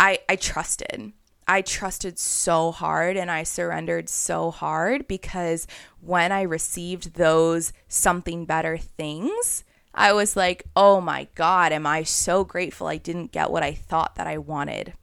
I 0.00 0.18
I 0.28 0.36
trusted. 0.36 1.12
I 1.46 1.62
trusted 1.62 2.18
so 2.18 2.72
hard 2.72 3.16
and 3.16 3.30
I 3.30 3.42
surrendered 3.42 4.08
so 4.08 4.50
hard 4.50 5.06
because 5.06 5.66
when 6.00 6.32
I 6.32 6.42
received 6.42 7.14
those 7.14 7.72
something 7.88 8.44
better 8.46 8.78
things, 8.78 9.64
I 9.92 10.12
was 10.12 10.36
like, 10.36 10.64
"Oh 10.74 11.00
my 11.00 11.28
god, 11.34 11.72
am 11.72 11.86
I 11.86 12.04
so 12.04 12.44
grateful 12.44 12.86
I 12.86 12.96
didn't 12.96 13.32
get 13.32 13.50
what 13.50 13.62
I 13.62 13.74
thought 13.74 14.14
that 14.14 14.26
I 14.26 14.38
wanted." 14.38 14.94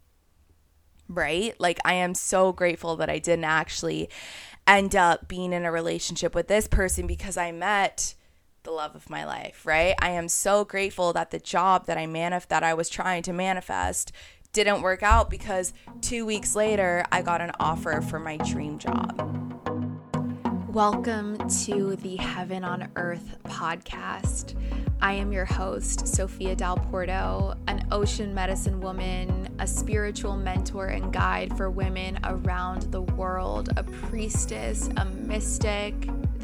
Right? 1.08 1.54
Like 1.60 1.80
I 1.86 1.94
am 1.94 2.16
so 2.16 2.52
grateful 2.52 2.96
that 2.98 3.10
I 3.10 3.20
didn't 3.20 3.46
actually 3.46 4.10
end 4.66 4.96
up 4.96 5.28
being 5.28 5.54
in 5.54 5.64
a 5.64 5.72
relationship 5.72 6.34
with 6.34 6.48
this 6.48 6.68
person 6.68 7.08
because 7.08 7.38
I 7.38 7.52
met 7.52 8.16
the 8.68 8.72
love 8.72 8.96
of 8.96 9.10
my 9.10 9.24
life, 9.26 9.66
right? 9.66 9.96
I 10.02 10.10
am 10.10 10.28
so 10.28 10.66
grateful 10.66 11.14
that 11.14 11.32
the 11.32 11.40
job 11.40 11.86
that 11.86 11.98
I 11.98 12.06
manif- 12.06 12.50
that 12.50 12.64
I 12.64 12.74
was 12.74 12.90
trying 12.90 13.24
to 13.24 13.34
manifest 13.34 14.12
didn't 14.54 14.82
work 14.82 15.04
out 15.04 15.30
because 15.30 15.74
2 16.02 16.26
weeks 16.26 16.56
later 16.56 17.06
I 17.12 17.22
got 17.22 17.42
an 17.42 17.52
offer 17.60 18.02
for 18.02 18.20
my 18.20 18.38
dream 18.38 18.80
job. 18.80 19.24
Welcome 20.68 21.38
to 21.66 21.96
the 21.96 22.18
Heaven 22.18 22.64
on 22.64 22.90
Earth 22.96 23.38
podcast. 23.46 24.56
I 25.02 25.14
am 25.14 25.32
your 25.32 25.46
host, 25.46 26.08
Sophia 26.08 26.56
Dal 26.56 26.78
Porto, 26.78 27.56
an 27.68 27.88
ocean 27.92 28.34
medicine 28.34 28.82
woman, 28.82 29.48
a 29.60 29.68
spiritual 29.68 30.36
mentor 30.36 30.88
and 30.88 31.14
guide 31.14 31.56
for 31.56 31.70
women 31.70 32.20
around 32.24 32.84
the 32.92 33.02
world, 33.02 33.70
a 33.78 33.84
priestess, 33.84 34.90
a 34.98 35.06
mystic. 35.06 35.94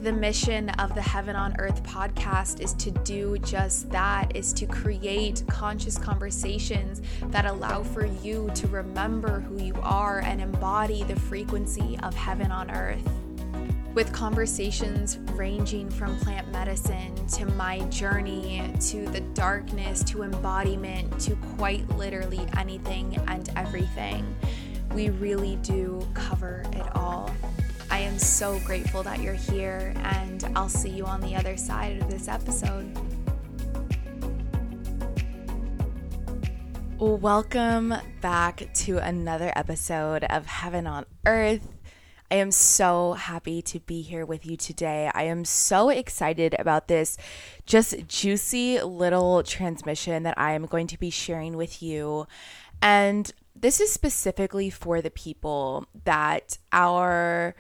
The 0.04 0.12
mission 0.12 0.70
of 0.72 0.94
the 0.96 1.02
Heaven 1.02 1.38
on 1.38 1.56
Earth 1.60 1.82
podcast 1.84 2.60
is 2.60 2.74
to 2.74 2.92
do 2.92 3.38
just 3.38 3.90
that, 3.92 4.36
is 4.36 4.52
to 4.52 4.66
create 4.66 5.44
conscious 5.48 5.98
conversations 5.98 7.02
that 7.28 7.46
allow 7.46 7.84
for 7.84 8.06
you 8.06 8.52
to 8.54 8.68
remember 8.68 9.40
who 9.40 9.64
you 9.64 9.74
are 9.82 10.20
and 10.20 10.42
embody 10.42 11.04
the 11.04 11.16
frequency 11.16 11.98
of 12.04 12.14
heaven 12.16 12.52
on 12.52 12.70
earth 12.70 13.10
with 13.94 14.12
conversations 14.12 15.20
ranging 15.36 15.90
from 15.90 16.20
plant 16.20 16.52
medicine 16.52 17.16
to 17.28 17.46
my 17.54 17.80
journey 17.86 18.74
to 18.82 19.06
the 19.12 19.22
darkness 19.34 20.04
to 20.04 20.24
embodiment 20.24 21.18
to 21.22 21.34
quite 21.56 21.88
literally 21.92 22.46
anything 22.58 23.16
and 23.30 23.50
everything. 23.56 24.36
We 24.94 25.12
really 25.12 25.56
do 25.62 26.06
cover 26.14 26.66
it 26.74 26.94
all. 26.94 27.34
Am 28.14 28.20
so 28.20 28.60
grateful 28.60 29.02
that 29.02 29.22
you're 29.22 29.34
here, 29.34 29.92
and 30.04 30.44
I'll 30.56 30.70
see 30.70 30.90
you 30.90 31.04
on 31.04 31.20
the 31.20 31.36
other 31.36 31.58
side 31.58 32.00
of 32.00 32.12
this 32.12 32.28
episode. 32.28 32.96
Welcome 37.00 37.96
back 38.22 38.72
to 38.72 39.00
another 39.00 39.52
episode 39.56 40.26
of 40.26 40.46
Heaven 40.46 40.86
on 40.86 41.08
Earth. 41.26 41.68
I 42.30 42.36
am 42.36 42.52
so 42.52 43.14
happy 43.14 43.64
to 43.64 43.80
be 43.80 44.04
here 44.04 44.28
with 44.28 44.46
you 44.46 44.58
today. 44.58 45.10
I 45.12 45.24
am 45.24 45.44
so 45.44 45.90
excited 45.90 46.56
about 46.60 46.88
this 46.88 47.18
just 47.66 48.08
juicy 48.08 48.80
little 48.80 49.42
transmission 49.42 50.22
that 50.22 50.38
I 50.38 50.52
am 50.52 50.68
going 50.68 50.86
to 50.86 51.00
be 51.00 51.10
sharing 51.10 51.58
with 51.58 51.82
you. 51.82 52.28
And 52.80 53.32
this 53.56 53.80
is 53.80 53.92
specifically 53.92 54.70
for 54.70 55.02
the 55.02 55.10
people 55.10 55.88
that 56.06 56.60
are 56.72 57.56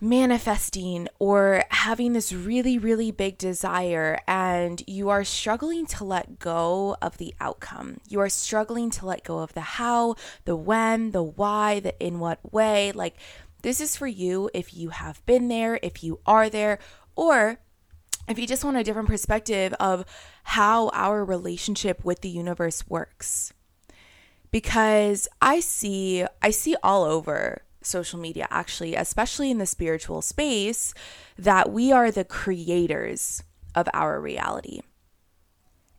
manifesting 0.00 1.08
or 1.18 1.64
having 1.70 2.12
this 2.12 2.32
really, 2.32 2.78
really 2.78 3.10
big 3.10 3.38
desire 3.38 4.18
and 4.26 4.82
you 4.86 5.08
are 5.08 5.24
struggling 5.24 5.86
to 5.86 6.04
let 6.04 6.38
go 6.38 6.96
of 7.02 7.18
the 7.18 7.34
outcome. 7.40 7.98
You 8.08 8.20
are 8.20 8.28
struggling 8.28 8.90
to 8.92 9.06
let 9.06 9.24
go 9.24 9.40
of 9.40 9.52
the 9.54 9.60
how, 9.60 10.16
the 10.44 10.56
when, 10.56 11.10
the 11.10 11.22
why, 11.22 11.80
the 11.80 11.98
in 12.04 12.18
what 12.18 12.52
way. 12.52 12.92
Like, 12.92 13.16
this 13.62 13.80
is 13.80 13.96
for 13.96 14.06
you 14.06 14.50
if 14.54 14.74
you 14.74 14.90
have 14.90 15.24
been 15.26 15.48
there, 15.48 15.78
if 15.82 16.02
you 16.02 16.20
are 16.24 16.48
there, 16.48 16.78
or 17.14 17.58
if 18.28 18.38
you 18.38 18.46
just 18.46 18.64
want 18.64 18.76
a 18.76 18.84
different 18.84 19.08
perspective 19.08 19.74
of 19.80 20.04
how 20.44 20.88
our 20.90 21.24
relationship 21.24 22.04
with 22.04 22.20
the 22.22 22.28
universe 22.28 22.86
works. 22.88 23.52
Because 24.50 25.28
I 25.40 25.60
see 25.60 26.24
I 26.42 26.50
see 26.50 26.74
all 26.82 27.04
over 27.04 27.62
social 27.82 28.18
media 28.18 28.46
actually, 28.50 28.94
especially 28.94 29.50
in 29.50 29.58
the 29.58 29.66
spiritual 29.66 30.22
space, 30.22 30.94
that 31.38 31.72
we 31.72 31.92
are 31.92 32.10
the 32.10 32.24
creators 32.24 33.42
of 33.74 33.88
our 33.94 34.20
reality. 34.20 34.80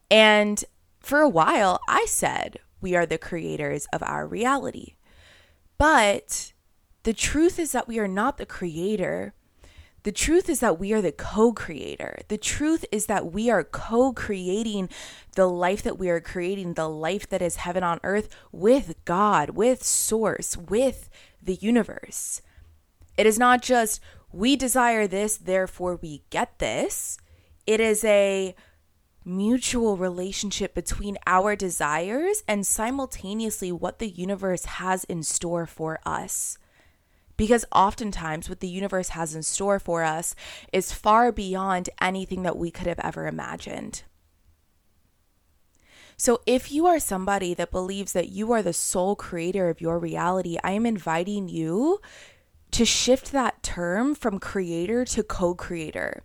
And 0.09 0.63
for 0.99 1.19
a 1.21 1.29
while, 1.29 1.79
I 1.87 2.05
said 2.07 2.59
we 2.81 2.95
are 2.95 3.05
the 3.05 3.17
creators 3.17 3.87
of 3.93 4.03
our 4.03 4.27
reality. 4.27 4.95
But 5.77 6.53
the 7.03 7.13
truth 7.13 7.57
is 7.57 7.71
that 7.71 7.87
we 7.87 7.97
are 7.97 8.07
not 8.07 8.37
the 8.37 8.45
creator. 8.45 9.33
The 10.03 10.11
truth 10.11 10.49
is 10.49 10.61
that 10.61 10.79
we 10.79 10.93
are 10.93 11.01
the 11.01 11.11
co 11.11 11.53
creator. 11.53 12.19
The 12.27 12.37
truth 12.37 12.85
is 12.91 13.05
that 13.05 13.31
we 13.31 13.49
are 13.49 13.63
co 13.63 14.13
creating 14.13 14.89
the 15.35 15.47
life 15.47 15.83
that 15.83 15.99
we 15.99 16.09
are 16.09 16.19
creating, 16.19 16.73
the 16.73 16.89
life 16.89 17.29
that 17.29 17.41
is 17.41 17.57
heaven 17.57 17.83
on 17.83 17.99
earth 18.03 18.29
with 18.51 18.95
God, 19.05 19.51
with 19.51 19.83
Source, 19.83 20.57
with 20.57 21.09
the 21.41 21.55
universe. 21.55 22.41
It 23.17 23.27
is 23.27 23.37
not 23.37 23.61
just 23.61 24.01
we 24.31 24.55
desire 24.55 25.07
this, 25.07 25.37
therefore 25.37 25.99
we 26.01 26.23
get 26.29 26.57
this. 26.59 27.17
It 27.67 27.79
is 27.79 28.03
a 28.03 28.55
mutual 29.23 29.97
relationship 29.97 30.73
between 30.73 31.17
our 31.27 31.55
desires 31.55 32.43
and 32.47 32.65
simultaneously 32.65 33.71
what 33.71 33.99
the 33.99 34.09
universe 34.09 34.65
has 34.65 35.03
in 35.03 35.21
store 35.21 35.67
for 35.67 35.99
us. 36.05 36.57
Because 37.41 37.65
oftentimes, 37.71 38.49
what 38.49 38.59
the 38.59 38.67
universe 38.67 39.09
has 39.09 39.33
in 39.33 39.41
store 39.41 39.79
for 39.79 40.03
us 40.03 40.35
is 40.71 40.91
far 40.91 41.31
beyond 41.31 41.89
anything 41.99 42.43
that 42.43 42.55
we 42.55 42.69
could 42.69 42.85
have 42.85 42.99
ever 42.99 43.25
imagined. 43.25 44.03
So, 46.15 46.41
if 46.45 46.71
you 46.71 46.85
are 46.85 46.99
somebody 46.99 47.55
that 47.55 47.71
believes 47.71 48.13
that 48.13 48.29
you 48.29 48.51
are 48.51 48.61
the 48.61 48.73
sole 48.73 49.15
creator 49.15 49.69
of 49.69 49.81
your 49.81 49.97
reality, 49.97 50.59
I 50.63 50.73
am 50.73 50.85
inviting 50.85 51.49
you 51.49 51.99
to 52.69 52.85
shift 52.85 53.31
that 53.31 53.63
term 53.63 54.13
from 54.13 54.37
creator 54.37 55.03
to 55.05 55.23
co 55.23 55.55
creator 55.55 56.21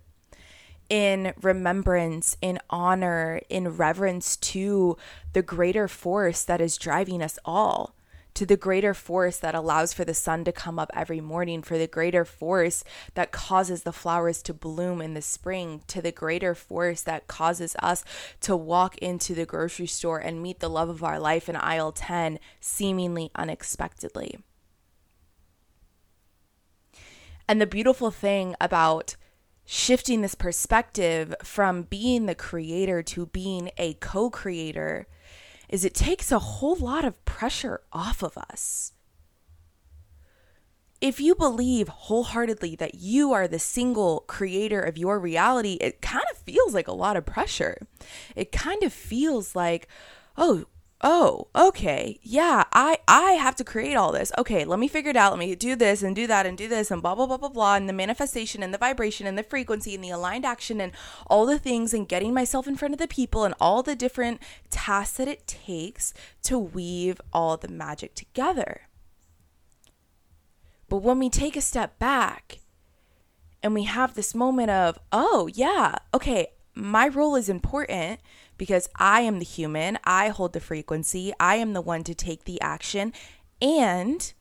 in 0.87 1.33
remembrance, 1.41 2.37
in 2.43 2.59
honor, 2.69 3.41
in 3.49 3.69
reverence 3.69 4.37
to 4.37 4.97
the 5.33 5.41
greater 5.41 5.87
force 5.87 6.43
that 6.43 6.61
is 6.61 6.77
driving 6.77 7.23
us 7.23 7.39
all 7.43 7.95
to 8.37 8.45
the 8.45 8.55
greater 8.55 8.93
force 8.93 9.37
that 9.37 9.55
allows 9.55 9.93
for 9.93 10.05
the 10.05 10.13
sun 10.13 10.43
to 10.43 10.51
come 10.51 10.77
up 10.77 10.91
every 10.93 11.19
morning, 11.19 11.63
for 11.63 11.79
the 11.79 11.87
greater 11.87 12.23
force 12.23 12.83
that 13.15 13.31
causes 13.31 13.81
the 13.81 13.91
flowers 13.91 14.43
to 14.43 14.53
bloom 14.53 15.01
in 15.01 15.15
the 15.15 15.23
spring, 15.23 15.81
to 15.87 16.03
the 16.03 16.11
greater 16.11 16.53
force 16.53 17.01
that 17.01 17.25
causes 17.25 17.75
us 17.81 18.05
to 18.39 18.55
walk 18.55 18.95
into 18.99 19.33
the 19.33 19.47
grocery 19.47 19.87
store 19.87 20.19
and 20.19 20.43
meet 20.43 20.59
the 20.59 20.69
love 20.69 20.87
of 20.87 21.03
our 21.03 21.19
life 21.19 21.49
in 21.49 21.55
aisle 21.55 21.91
10 21.91 22.37
seemingly 22.59 23.31
unexpectedly. 23.33 24.37
And 27.47 27.59
the 27.59 27.65
beautiful 27.65 28.11
thing 28.11 28.53
about 28.61 29.15
shifting 29.65 30.21
this 30.21 30.35
perspective 30.35 31.33
from 31.41 31.81
being 31.81 32.27
the 32.27 32.35
creator 32.35 33.01
to 33.01 33.25
being 33.25 33.71
a 33.79 33.95
co 33.95 34.29
creator 34.29 35.07
is 35.69 35.83
it 35.83 35.93
takes 35.93 36.31
a 36.31 36.39
whole 36.39 36.75
lot 36.75 37.05
of 37.05 37.23
pressure 37.25 37.81
off 37.91 38.23
of 38.23 38.37
us. 38.37 38.93
If 40.99 41.19
you 41.19 41.35
believe 41.35 41.89
wholeheartedly 41.89 42.75
that 42.77 42.95
you 42.95 43.31
are 43.31 43.47
the 43.47 43.59
single 43.59 44.21
creator 44.27 44.81
of 44.81 44.97
your 44.97 45.19
reality, 45.19 45.77
it 45.79 46.01
kind 46.01 46.25
of 46.31 46.37
feels 46.37 46.73
like 46.73 46.87
a 46.87 46.93
lot 46.93 47.17
of 47.17 47.25
pressure. 47.25 47.77
It 48.35 48.51
kind 48.51 48.81
of 48.81 48.91
feels 48.91 49.55
like, 49.55 49.87
oh, 50.37 50.65
oh 51.01 51.47
okay. 51.55 52.19
Yeah 52.21 52.63
i 52.73 52.97
i 53.07 53.33
have 53.33 53.55
to 53.57 53.63
create 53.63 53.95
all 53.95 54.11
this. 54.11 54.31
Okay 54.37 54.65
let 54.65 54.79
me 54.79 54.87
figure 54.87 55.11
it 55.11 55.17
out. 55.17 55.31
Let 55.31 55.39
me 55.39 55.55
do 55.55 55.75
this 55.75 56.03
and 56.03 56.15
do 56.15 56.27
that 56.27 56.45
and 56.45 56.57
do 56.57 56.67
this 56.67 56.91
and 56.91 57.01
blah 57.01 57.15
blah 57.15 57.25
blah 57.25 57.37
blah 57.37 57.49
blah 57.49 57.75
and 57.75 57.87
the 57.87 57.93
manifestation 57.93 58.63
and 58.63 58.73
the 58.73 58.77
vibration 58.77 59.27
and 59.27 59.37
the 59.37 59.43
frequency 59.43 59.95
and 59.95 60.03
the 60.03 60.09
aligned 60.09 60.45
action 60.45 60.81
and 60.81 60.91
all 61.27 61.45
the 61.45 61.59
things 61.59 61.93
and 61.93 62.07
getting 62.07 62.33
myself 62.33 62.67
in 62.67 62.75
front 62.75 62.93
of 62.93 62.99
the 62.99 63.07
people 63.07 63.43
and 63.43 63.53
all 63.59 63.83
the 63.83 63.95
different 63.95 64.41
tasks 64.69 65.17
that 65.17 65.27
it 65.27 65.47
takes 65.47 66.13
to 66.43 66.57
weave 66.57 67.21
all 67.31 67.57
the 67.57 67.67
magic 67.67 68.15
together. 68.15 68.81
But 70.89 70.97
when 70.97 71.19
we 71.19 71.29
take 71.29 71.55
a 71.55 71.61
step 71.61 71.99
back 71.99 72.59
and 73.61 73.73
we 73.73 73.83
have 73.83 74.13
this 74.13 74.33
moment 74.35 74.69
of 74.69 74.97
oh 75.11 75.49
yeah 75.53 75.95
okay 76.13 76.47
my 76.73 77.07
role 77.07 77.35
is 77.35 77.49
important 77.49 78.19
because 78.57 78.89
I 78.95 79.21
am 79.21 79.39
the 79.39 79.45
human, 79.45 79.99
I 80.03 80.29
hold 80.29 80.53
the 80.53 80.59
frequency, 80.59 81.33
I 81.39 81.55
am 81.55 81.73
the 81.73 81.81
one 81.81 82.03
to 82.05 82.15
take 82.15 82.45
the 82.45 82.59
action, 82.61 83.13
and 83.61 84.33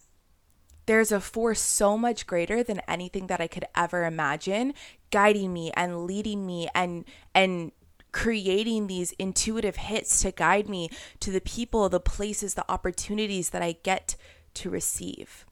there's 0.87 1.13
a 1.13 1.21
force 1.21 1.61
so 1.61 1.99
much 1.99 2.27
greater 2.27 2.63
than 2.63 2.81
anything 2.89 3.27
that 3.27 3.41
I 3.41 3.49
could 3.49 3.65
ever 3.75 4.05
imagine 4.05 4.73
guiding 5.11 5.53
me 5.53 5.71
and 5.75 6.07
leading 6.07 6.47
me 6.47 6.69
and 6.75 7.05
and 7.35 7.73
creating 8.13 8.87
these 8.87 9.13
intuitive 9.13 9.77
hits 9.77 10.23
to 10.23 10.31
guide 10.31 10.69
me 10.71 10.89
to 11.21 11.31
the 11.31 11.41
people, 11.41 11.89
the 11.89 12.01
places, 12.01 12.55
the 12.55 12.71
opportunities 12.71 13.51
that 13.51 13.63
I 13.63 13.77
get 13.83 14.17
to 14.55 14.71
receive. 14.71 15.45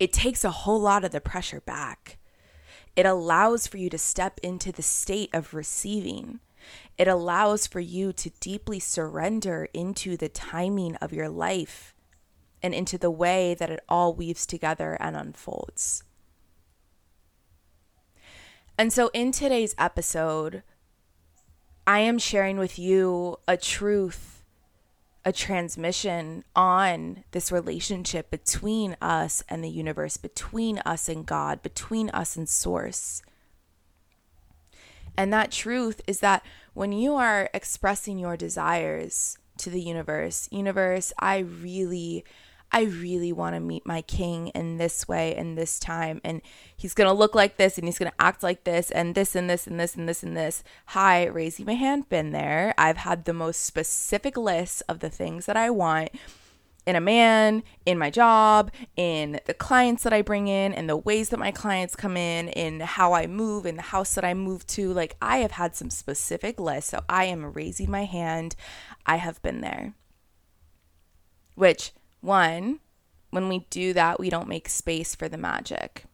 It 0.00 0.12
takes 0.12 0.42
a 0.44 0.50
whole 0.50 0.80
lot 0.80 1.04
of 1.04 1.12
the 1.12 1.20
pressure 1.20 1.60
back. 1.60 2.18
It 2.96 3.06
allows 3.06 3.68
for 3.68 3.76
you 3.76 3.90
to 3.90 3.98
step 3.98 4.40
into 4.42 4.72
the 4.72 4.82
state 4.82 5.30
of 5.32 5.54
receiving. 5.54 6.40
It 6.98 7.06
allows 7.06 7.66
for 7.68 7.80
you 7.80 8.12
to 8.14 8.30
deeply 8.40 8.80
surrender 8.80 9.68
into 9.72 10.16
the 10.16 10.28
timing 10.28 10.96
of 10.96 11.12
your 11.12 11.28
life 11.28 11.94
and 12.60 12.74
into 12.74 12.98
the 12.98 13.10
way 13.10 13.54
that 13.54 13.70
it 13.70 13.84
all 13.88 14.12
weaves 14.12 14.44
together 14.44 14.96
and 15.00 15.16
unfolds. 15.16 16.02
And 18.76 18.92
so, 18.92 19.10
in 19.12 19.30
today's 19.30 19.76
episode, 19.78 20.64
I 21.86 22.00
am 22.00 22.18
sharing 22.18 22.58
with 22.58 22.78
you 22.78 23.38
a 23.46 23.56
truth, 23.56 24.44
a 25.24 25.32
transmission 25.32 26.44
on 26.54 27.24
this 27.30 27.50
relationship 27.50 28.30
between 28.30 28.96
us 29.00 29.42
and 29.48 29.64
the 29.64 29.70
universe, 29.70 30.16
between 30.16 30.78
us 30.80 31.08
and 31.08 31.26
God, 31.26 31.62
between 31.62 32.10
us 32.10 32.36
and 32.36 32.48
Source. 32.48 33.22
And 35.18 35.32
that 35.32 35.50
truth 35.50 36.00
is 36.06 36.20
that 36.20 36.44
when 36.74 36.92
you 36.92 37.14
are 37.16 37.50
expressing 37.52 38.20
your 38.20 38.36
desires 38.36 39.36
to 39.58 39.68
the 39.68 39.80
universe, 39.80 40.48
universe, 40.52 41.12
I 41.18 41.38
really 41.38 42.24
I 42.70 42.82
really 42.82 43.32
want 43.32 43.56
to 43.56 43.60
meet 43.60 43.86
my 43.86 44.02
king 44.02 44.48
in 44.48 44.76
this 44.76 45.08
way 45.08 45.34
and 45.34 45.56
this 45.56 45.80
time. 45.80 46.20
And 46.22 46.42
he's 46.76 46.94
going 46.94 47.08
to 47.08 47.14
look 47.14 47.34
like 47.34 47.56
this 47.56 47.78
and 47.78 47.88
he's 47.88 47.98
going 47.98 48.12
to 48.12 48.22
act 48.22 48.42
like 48.42 48.64
this 48.64 48.90
and 48.90 49.14
this 49.14 49.34
and 49.34 49.48
this 49.48 49.66
and 49.66 49.80
this 49.80 49.96
and 49.96 50.08
this 50.08 50.22
and 50.22 50.36
this. 50.36 50.62
Hi, 50.86 51.24
raising 51.24 51.64
my 51.64 51.72
hand, 51.72 52.10
been 52.10 52.30
there. 52.30 52.74
I've 52.76 52.98
had 52.98 53.24
the 53.24 53.32
most 53.32 53.64
specific 53.64 54.36
list 54.36 54.82
of 54.88 55.00
the 55.00 55.10
things 55.10 55.46
that 55.46 55.56
I 55.56 55.70
want 55.70 56.10
in 56.88 56.96
a 56.96 57.00
man, 57.02 57.62
in 57.84 57.98
my 57.98 58.08
job, 58.08 58.70
in 58.96 59.40
the 59.44 59.52
clients 59.52 60.04
that 60.04 60.14
I 60.14 60.22
bring 60.22 60.48
in, 60.48 60.72
and 60.72 60.88
the 60.88 60.96
ways 60.96 61.28
that 61.28 61.38
my 61.38 61.50
clients 61.50 61.94
come 61.94 62.16
in, 62.16 62.48
in 62.48 62.80
how 62.80 63.12
I 63.12 63.26
move, 63.26 63.66
in 63.66 63.76
the 63.76 63.82
house 63.82 64.14
that 64.14 64.24
I 64.24 64.32
move 64.32 64.66
to. 64.68 64.90
Like, 64.94 65.14
I 65.20 65.38
have 65.38 65.50
had 65.50 65.76
some 65.76 65.90
specific 65.90 66.58
lists. 66.58 66.92
So 66.92 67.04
I 67.06 67.26
am 67.26 67.52
raising 67.52 67.90
my 67.90 68.06
hand. 68.06 68.56
I 69.04 69.16
have 69.16 69.42
been 69.42 69.60
there. 69.60 69.92
Which, 71.56 71.92
one, 72.22 72.80
when 73.28 73.50
we 73.50 73.66
do 73.68 73.92
that, 73.92 74.18
we 74.18 74.30
don't 74.30 74.48
make 74.48 74.70
space 74.70 75.14
for 75.14 75.28
the 75.28 75.36
magic. 75.36 76.04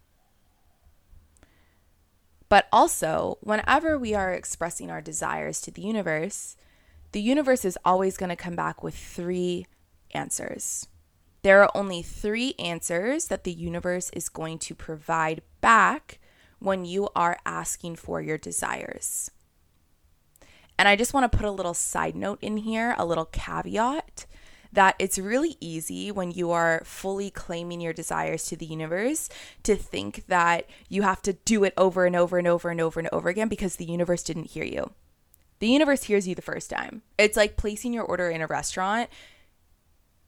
But 2.49 2.67
also, 2.73 3.39
whenever 3.43 3.97
we 3.97 4.13
are 4.13 4.33
expressing 4.33 4.91
our 4.91 5.01
desires 5.01 5.61
to 5.61 5.71
the 5.71 5.83
universe, 5.83 6.57
the 7.13 7.23
universe 7.23 7.65
is 7.65 7.79
always 7.85 8.17
going 8.17 8.31
to 8.31 8.37
come 8.37 8.57
back 8.57 8.83
with 8.83 8.97
three 8.97 9.69
answers. 10.15 10.87
There 11.43 11.63
are 11.63 11.71
only 11.75 12.03
three 12.03 12.55
answers 12.59 13.27
that 13.27 13.45
the 13.45 13.53
universe 13.53 14.11
is 14.11 14.29
going 14.29 14.59
to 14.61 14.75
provide 14.75 15.43
back 15.61 16.19
when 16.59 16.85
you 16.85 17.09
are 17.15 17.39
asking 17.45 17.97
for 17.97 18.23
your 18.23 18.39
desires. 18.39 19.31
And 20.79 20.89
I 20.89 20.97
just 20.97 21.13
want 21.13 21.31
to 21.31 21.37
put 21.37 21.47
a 21.47 21.51
little 21.51 21.75
side 21.75 22.17
note 22.17 22.39
in 22.41 22.57
here, 22.57 22.95
a 22.99 23.05
little 23.05 23.27
caveat 23.27 24.27
that 24.75 24.97
it's 24.99 25.19
really 25.19 25.57
easy 25.61 26.11
when 26.11 26.33
you 26.33 26.51
are 26.51 26.83
fully 26.85 27.31
claiming 27.31 27.81
your 27.81 27.93
desires 27.93 28.45
to 28.47 28.57
the 28.57 28.67
universe 28.67 29.29
to 29.63 29.77
think 29.77 30.27
that 30.27 30.69
you 30.89 31.03
have 31.03 31.23
to 31.23 31.33
do 31.45 31.63
it 31.63 31.73
over 31.77 32.07
and 32.07 32.17
over 32.17 32.39
and 32.39 32.49
over 32.49 32.71
and 32.71 32.81
over 32.81 32.99
and 32.99 33.09
over 33.13 33.29
again 33.29 33.49
because 33.49 33.77
the 33.77 33.85
universe 33.85 34.23
didn't 34.23 34.51
hear 34.51 34.65
you. 34.65 34.91
The 35.61 35.69
universe 35.69 36.05
hears 36.05 36.27
you 36.27 36.35
the 36.35 36.43
first 36.43 36.71
time. 36.71 37.03
It's 37.17 37.37
like 37.37 37.57
placing 37.57 37.93
your 37.93 38.05
order 38.05 38.29
in 38.29 38.43
a 38.43 38.47
restaurant. 38.47 39.09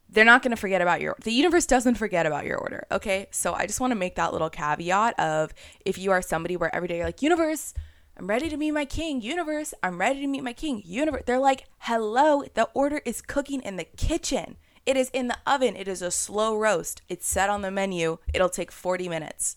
They're 0.08 0.24
not 0.24 0.42
going 0.42 0.50
to 0.50 0.56
forget 0.56 0.80
about 0.80 1.00
your 1.00 1.16
the 1.22 1.32
universe 1.32 1.66
doesn't 1.66 1.96
forget 1.96 2.26
about 2.26 2.46
your 2.46 2.58
order, 2.58 2.86
okay? 2.92 3.26
So 3.32 3.54
I 3.54 3.66
just 3.66 3.80
want 3.80 3.90
to 3.90 3.96
make 3.96 4.14
that 4.16 4.32
little 4.32 4.50
caveat 4.50 5.18
of 5.18 5.52
if 5.84 5.98
you 5.98 6.12
are 6.12 6.22
somebody 6.22 6.56
where 6.56 6.74
every 6.74 6.88
day 6.88 6.98
you're 6.98 7.06
like, 7.06 7.22
"Universe, 7.22 7.74
I'm 8.18 8.28
ready 8.28 8.48
to 8.48 8.56
meet 8.56 8.70
my 8.70 8.86
king, 8.86 9.20
universe. 9.20 9.74
I'm 9.82 10.00
ready 10.00 10.20
to 10.22 10.26
meet 10.26 10.42
my 10.42 10.54
king, 10.54 10.82
universe. 10.86 11.24
They're 11.26 11.38
like, 11.38 11.66
hello, 11.80 12.44
the 12.54 12.68
order 12.72 13.02
is 13.04 13.20
cooking 13.20 13.60
in 13.60 13.76
the 13.76 13.84
kitchen. 13.84 14.56
It 14.86 14.96
is 14.96 15.10
in 15.10 15.28
the 15.28 15.36
oven. 15.46 15.76
It 15.76 15.86
is 15.86 16.00
a 16.00 16.10
slow 16.10 16.56
roast. 16.56 17.02
It's 17.10 17.28
set 17.28 17.50
on 17.50 17.60
the 17.60 17.70
menu. 17.70 18.18
It'll 18.32 18.48
take 18.48 18.72
40 18.72 19.08
minutes. 19.10 19.56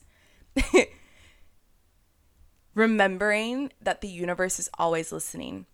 remembering 2.75 3.71
that 3.81 4.01
the 4.01 4.09
universe 4.09 4.59
is 4.59 4.69
always 4.77 5.11
listening 5.11 5.65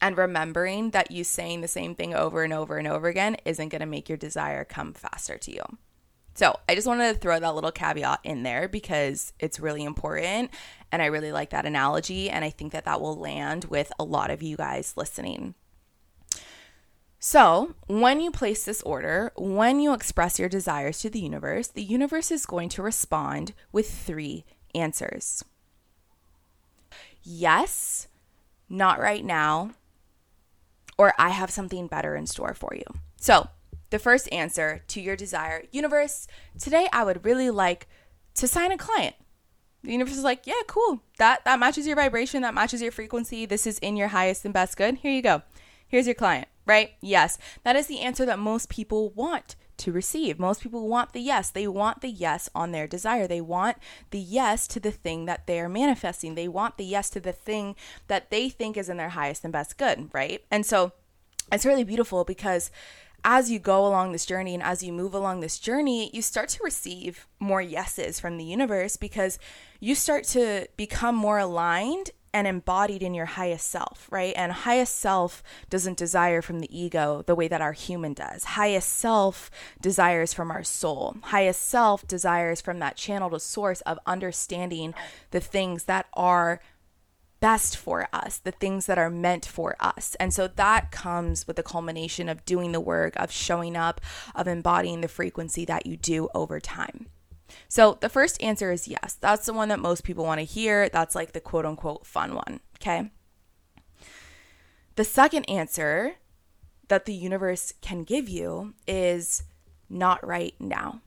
and 0.00 0.16
remembering 0.16 0.90
that 0.90 1.10
you 1.10 1.24
saying 1.24 1.60
the 1.60 1.68
same 1.68 1.94
thing 1.94 2.14
over 2.14 2.42
and 2.42 2.52
over 2.52 2.78
and 2.78 2.86
over 2.86 3.08
again 3.08 3.36
isn't 3.44 3.68
going 3.68 3.80
to 3.80 3.86
make 3.86 4.08
your 4.08 4.18
desire 4.18 4.64
come 4.64 4.92
faster 4.92 5.38
to 5.38 5.52
you. 5.52 5.62
So 6.34 6.58
I 6.68 6.74
just 6.74 6.86
wanted 6.86 7.14
to 7.14 7.18
throw 7.18 7.40
that 7.40 7.54
little 7.54 7.72
caveat 7.72 8.20
in 8.22 8.42
there 8.42 8.68
because 8.68 9.32
it's 9.38 9.58
really 9.58 9.84
important. 9.84 10.50
And 10.92 11.00
I 11.00 11.06
really 11.06 11.32
like 11.32 11.50
that 11.50 11.64
analogy. 11.64 12.28
And 12.28 12.44
I 12.44 12.50
think 12.50 12.72
that 12.72 12.84
that 12.84 13.00
will 13.00 13.16
land 13.16 13.64
with 13.66 13.90
a 13.98 14.04
lot 14.04 14.30
of 14.30 14.42
you 14.42 14.56
guys 14.56 14.94
listening. 14.96 15.54
So, 17.18 17.74
when 17.86 18.20
you 18.20 18.30
place 18.30 18.64
this 18.64 18.82
order, 18.82 19.32
when 19.36 19.80
you 19.80 19.94
express 19.94 20.38
your 20.38 20.50
desires 20.50 21.00
to 21.00 21.10
the 21.10 21.18
universe, 21.18 21.68
the 21.68 21.82
universe 21.82 22.30
is 22.30 22.44
going 22.44 22.68
to 22.68 22.82
respond 22.82 23.54
with 23.72 23.90
three 23.90 24.44
answers 24.74 25.42
yes, 27.26 28.06
not 28.68 29.00
right 29.00 29.24
now, 29.24 29.72
or 30.98 31.12
I 31.18 31.30
have 31.30 31.50
something 31.50 31.86
better 31.86 32.16
in 32.16 32.26
store 32.26 32.54
for 32.54 32.74
you. 32.74 32.84
So, 33.16 33.48
the 33.90 33.98
first 33.98 34.30
answer 34.32 34.82
to 34.88 35.00
your 35.00 35.16
desire 35.16 35.64
universe, 35.70 36.26
today 36.58 36.88
I 36.92 37.04
would 37.04 37.24
really 37.24 37.50
like 37.50 37.86
to 38.34 38.48
sign 38.48 38.72
a 38.72 38.78
client. 38.78 39.14
The 39.82 39.92
universe 39.92 40.16
is 40.16 40.24
like, 40.24 40.46
yeah, 40.46 40.54
cool. 40.66 41.02
That 41.18 41.44
that 41.44 41.60
matches 41.60 41.86
your 41.86 41.96
vibration, 41.96 42.42
that 42.42 42.54
matches 42.54 42.82
your 42.82 42.92
frequency. 42.92 43.46
This 43.46 43.66
is 43.66 43.78
in 43.78 43.96
your 43.96 44.08
highest 44.08 44.44
and 44.44 44.52
best 44.52 44.76
good. 44.76 44.96
Here 44.96 45.12
you 45.12 45.22
go. 45.22 45.42
Here's 45.86 46.06
your 46.06 46.14
client, 46.14 46.48
right? 46.66 46.92
Yes. 47.00 47.38
That 47.62 47.76
is 47.76 47.86
the 47.86 48.00
answer 48.00 48.26
that 48.26 48.40
most 48.40 48.68
people 48.68 49.10
want 49.10 49.54
to 49.78 49.92
receive. 49.92 50.38
Most 50.38 50.62
people 50.62 50.88
want 50.88 51.12
the 51.12 51.20
yes. 51.20 51.50
They 51.50 51.66
want 51.66 52.00
the 52.00 52.10
yes 52.10 52.48
on 52.54 52.72
their 52.72 52.86
desire. 52.86 53.26
They 53.26 53.40
want 53.40 53.76
the 54.10 54.18
yes 54.18 54.66
to 54.68 54.80
the 54.80 54.90
thing 54.90 55.26
that 55.26 55.46
they're 55.46 55.68
manifesting. 55.68 56.34
They 56.34 56.48
want 56.48 56.76
the 56.76 56.84
yes 56.84 57.10
to 57.10 57.20
the 57.20 57.32
thing 57.32 57.76
that 58.08 58.30
they 58.30 58.48
think 58.48 58.76
is 58.76 58.88
in 58.88 58.96
their 58.96 59.10
highest 59.10 59.44
and 59.44 59.52
best 59.52 59.78
good, 59.78 60.10
right? 60.12 60.42
And 60.50 60.64
so 60.64 60.92
it's 61.52 61.66
really 61.66 61.84
beautiful 61.84 62.24
because 62.24 62.70
as 63.24 63.50
you 63.50 63.58
go 63.58 63.86
along 63.86 64.12
this 64.12 64.26
journey 64.26 64.54
and 64.54 64.62
as 64.62 64.82
you 64.82 64.92
move 64.92 65.14
along 65.14 65.40
this 65.40 65.58
journey, 65.58 66.10
you 66.12 66.22
start 66.22 66.48
to 66.50 66.62
receive 66.62 67.26
more 67.40 67.60
yeses 67.60 68.20
from 68.20 68.36
the 68.36 68.44
universe 68.44 68.96
because 68.96 69.38
you 69.80 69.94
start 69.94 70.24
to 70.24 70.68
become 70.76 71.16
more 71.16 71.38
aligned 71.38 72.10
and 72.36 72.46
embodied 72.46 73.02
in 73.02 73.14
your 73.14 73.24
highest 73.24 73.70
self, 73.70 74.08
right? 74.10 74.34
And 74.36 74.52
highest 74.52 74.96
self 74.96 75.42
doesn't 75.70 75.96
desire 75.96 76.42
from 76.42 76.60
the 76.60 76.78
ego 76.78 77.24
the 77.26 77.34
way 77.34 77.48
that 77.48 77.62
our 77.62 77.72
human 77.72 78.12
does. 78.12 78.44
Highest 78.44 78.90
self 78.90 79.50
desires 79.80 80.34
from 80.34 80.50
our 80.50 80.62
soul. 80.62 81.16
Highest 81.22 81.62
self 81.62 82.06
desires 82.06 82.60
from 82.60 82.78
that 82.80 82.94
channel 82.96 83.30
to 83.30 83.40
source 83.40 83.80
of 83.80 83.98
understanding 84.04 84.92
the 85.30 85.40
things 85.40 85.84
that 85.84 86.08
are 86.12 86.60
best 87.40 87.74
for 87.74 88.06
us, 88.12 88.36
the 88.36 88.52
things 88.52 88.84
that 88.84 88.98
are 88.98 89.08
meant 89.08 89.46
for 89.46 89.74
us. 89.80 90.14
And 90.20 90.34
so 90.34 90.46
that 90.46 90.90
comes 90.90 91.46
with 91.46 91.56
the 91.56 91.62
culmination 91.62 92.28
of 92.28 92.44
doing 92.44 92.72
the 92.72 92.80
work, 92.80 93.16
of 93.16 93.30
showing 93.30 93.78
up, 93.78 93.98
of 94.34 94.46
embodying 94.46 95.00
the 95.00 95.08
frequency 95.08 95.64
that 95.64 95.86
you 95.86 95.96
do 95.96 96.28
over 96.34 96.60
time. 96.60 97.06
So 97.68 97.98
the 98.00 98.08
first 98.08 98.42
answer 98.42 98.72
is 98.72 98.88
yes. 98.88 99.16
That's 99.20 99.46
the 99.46 99.52
one 99.52 99.68
that 99.68 99.78
most 99.78 100.04
people 100.04 100.24
want 100.24 100.40
to 100.40 100.44
hear. 100.44 100.88
That's 100.88 101.14
like 101.14 101.32
the 101.32 101.40
quote 101.40 101.66
unquote 101.66 102.06
fun 102.06 102.34
one. 102.34 102.60
Okay. 102.80 103.10
The 104.96 105.04
second 105.04 105.44
answer 105.44 106.14
that 106.88 107.04
the 107.04 107.14
universe 107.14 107.72
can 107.80 108.04
give 108.04 108.28
you 108.28 108.74
is 108.86 109.42
not 109.88 110.26
right 110.26 110.54
now. 110.58 111.00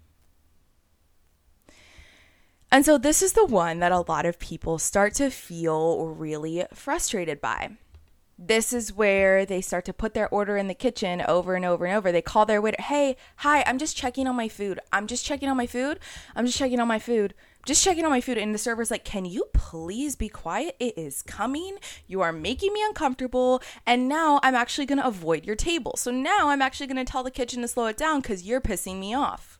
And 2.71 2.85
so, 2.85 2.99
this 2.99 3.23
is 3.23 3.33
the 3.33 3.45
one 3.45 3.79
that 3.79 3.91
a 3.91 4.01
lot 4.01 4.27
of 4.27 4.37
people 4.37 4.77
start 4.77 5.15
to 5.15 5.31
feel 5.31 6.09
really 6.09 6.65
frustrated 6.73 7.41
by. 7.41 7.77
This 8.41 8.71
is 8.71 8.93
where 8.93 9.45
they 9.45 9.59
start 9.59 9.83
to 9.83 9.93
put 9.93 10.13
their 10.13 10.29
order 10.29 10.55
in 10.55 10.69
the 10.69 10.73
kitchen 10.73 11.21
over 11.27 11.55
and 11.55 11.65
over 11.65 11.85
and 11.85 11.97
over. 11.97 12.09
They 12.09 12.21
call 12.21 12.45
their 12.45 12.61
waiter, 12.61 12.81
Hey, 12.81 13.17
hi, 13.35 13.65
I'm 13.67 13.77
just 13.77 13.97
checking 13.97 14.27
on 14.27 14.35
my 14.37 14.47
food. 14.47 14.79
I'm 14.93 15.07
just 15.07 15.25
checking 15.25 15.49
on 15.49 15.57
my 15.57 15.67
food. 15.67 15.99
I'm 16.37 16.45
just 16.45 16.57
checking 16.57 16.79
on 16.79 16.87
my 16.87 16.99
food. 16.99 17.33
Just 17.65 17.83
checking 17.83 18.05
on 18.05 18.11
my 18.11 18.21
food. 18.21 18.37
And 18.37 18.55
the 18.55 18.57
server's 18.57 18.91
like, 18.91 19.03
Can 19.03 19.25
you 19.25 19.47
please 19.53 20.15
be 20.15 20.29
quiet? 20.29 20.77
It 20.79 20.97
is 20.97 21.21
coming. 21.21 21.79
You 22.07 22.21
are 22.21 22.31
making 22.31 22.71
me 22.71 22.81
uncomfortable. 22.81 23.61
And 23.85 24.07
now 24.07 24.39
I'm 24.41 24.55
actually 24.55 24.85
going 24.85 24.99
to 24.99 25.07
avoid 25.07 25.45
your 25.45 25.57
table. 25.57 25.97
So 25.97 26.09
now 26.09 26.47
I'm 26.47 26.61
actually 26.61 26.87
going 26.87 27.05
to 27.05 27.11
tell 27.11 27.23
the 27.23 27.31
kitchen 27.31 27.61
to 27.63 27.67
slow 27.67 27.87
it 27.87 27.97
down 27.97 28.21
because 28.21 28.43
you're 28.43 28.61
pissing 28.61 29.01
me 29.01 29.13
off. 29.13 29.58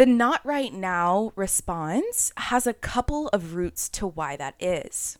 The 0.00 0.06
not 0.06 0.40
right 0.46 0.72
now 0.72 1.30
response 1.36 2.32
has 2.38 2.66
a 2.66 2.72
couple 2.72 3.28
of 3.34 3.54
roots 3.54 3.86
to 3.90 4.06
why 4.06 4.34
that 4.34 4.54
is. 4.58 5.18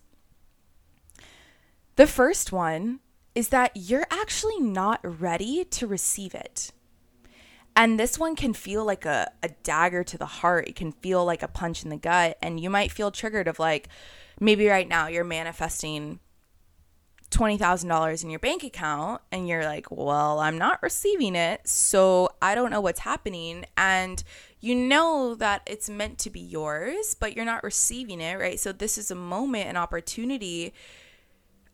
The 1.97 2.07
first 2.07 2.51
one 2.51 2.99
is 3.35 3.49
that 3.49 3.73
you're 3.75 4.07
actually 4.09 4.59
not 4.59 4.99
ready 5.03 5.65
to 5.65 5.85
receive 5.85 6.33
it. 6.33 6.71
And 7.75 7.99
this 7.99 8.17
one 8.17 8.35
can 8.35 8.55
feel 8.55 8.83
like 8.83 9.05
a, 9.05 9.31
a 9.43 9.49
dagger 9.61 10.03
to 10.03 10.17
the 10.17 10.25
heart. 10.25 10.67
It 10.67 10.77
can 10.77 10.93
feel 10.93 11.23
like 11.25 11.43
a 11.43 11.47
punch 11.47 11.83
in 11.83 11.91
the 11.91 11.97
gut. 11.97 12.39
And 12.41 12.59
you 12.59 12.71
might 12.71 12.91
feel 12.91 13.11
triggered 13.11 13.47
of 13.47 13.59
like, 13.59 13.87
maybe 14.39 14.67
right 14.67 14.87
now 14.87 15.05
you're 15.05 15.23
manifesting 15.23 16.19
$20,000 17.31 18.23
in 18.23 18.29
your 18.29 18.39
bank 18.39 18.63
account 18.63 19.21
and 19.31 19.47
you're 19.47 19.63
like, 19.63 19.89
well, 19.89 20.39
I'm 20.39 20.57
not 20.57 20.83
receiving 20.83 21.35
it. 21.35 21.67
So 21.67 22.29
I 22.41 22.55
don't 22.55 22.69
know 22.69 22.81
what's 22.81 22.99
happening. 22.99 23.65
And 23.77 24.23
you 24.59 24.75
know 24.75 25.33
that 25.35 25.63
it's 25.65 25.89
meant 25.89 26.19
to 26.19 26.29
be 26.29 26.41
yours, 26.41 27.15
but 27.19 27.35
you're 27.35 27.45
not 27.45 27.63
receiving 27.63 28.21
it, 28.21 28.37
right? 28.37 28.59
So 28.59 28.71
this 28.71 28.97
is 28.97 29.09
a 29.09 29.15
moment, 29.15 29.69
an 29.69 29.77
opportunity 29.77 30.73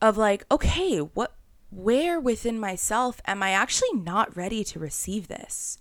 of 0.01 0.15
like, 0.15 0.45
okay, 0.51 0.99
what, 0.99 1.33
where 1.71 2.19
within 2.19 2.59
myself 2.59 3.19
am 3.25 3.43
I 3.43 3.49
actually 3.49 3.93
not 3.93 4.37
ready 4.37 4.63
to 4.63 4.79
receive 4.79 5.27
this? 5.27 5.79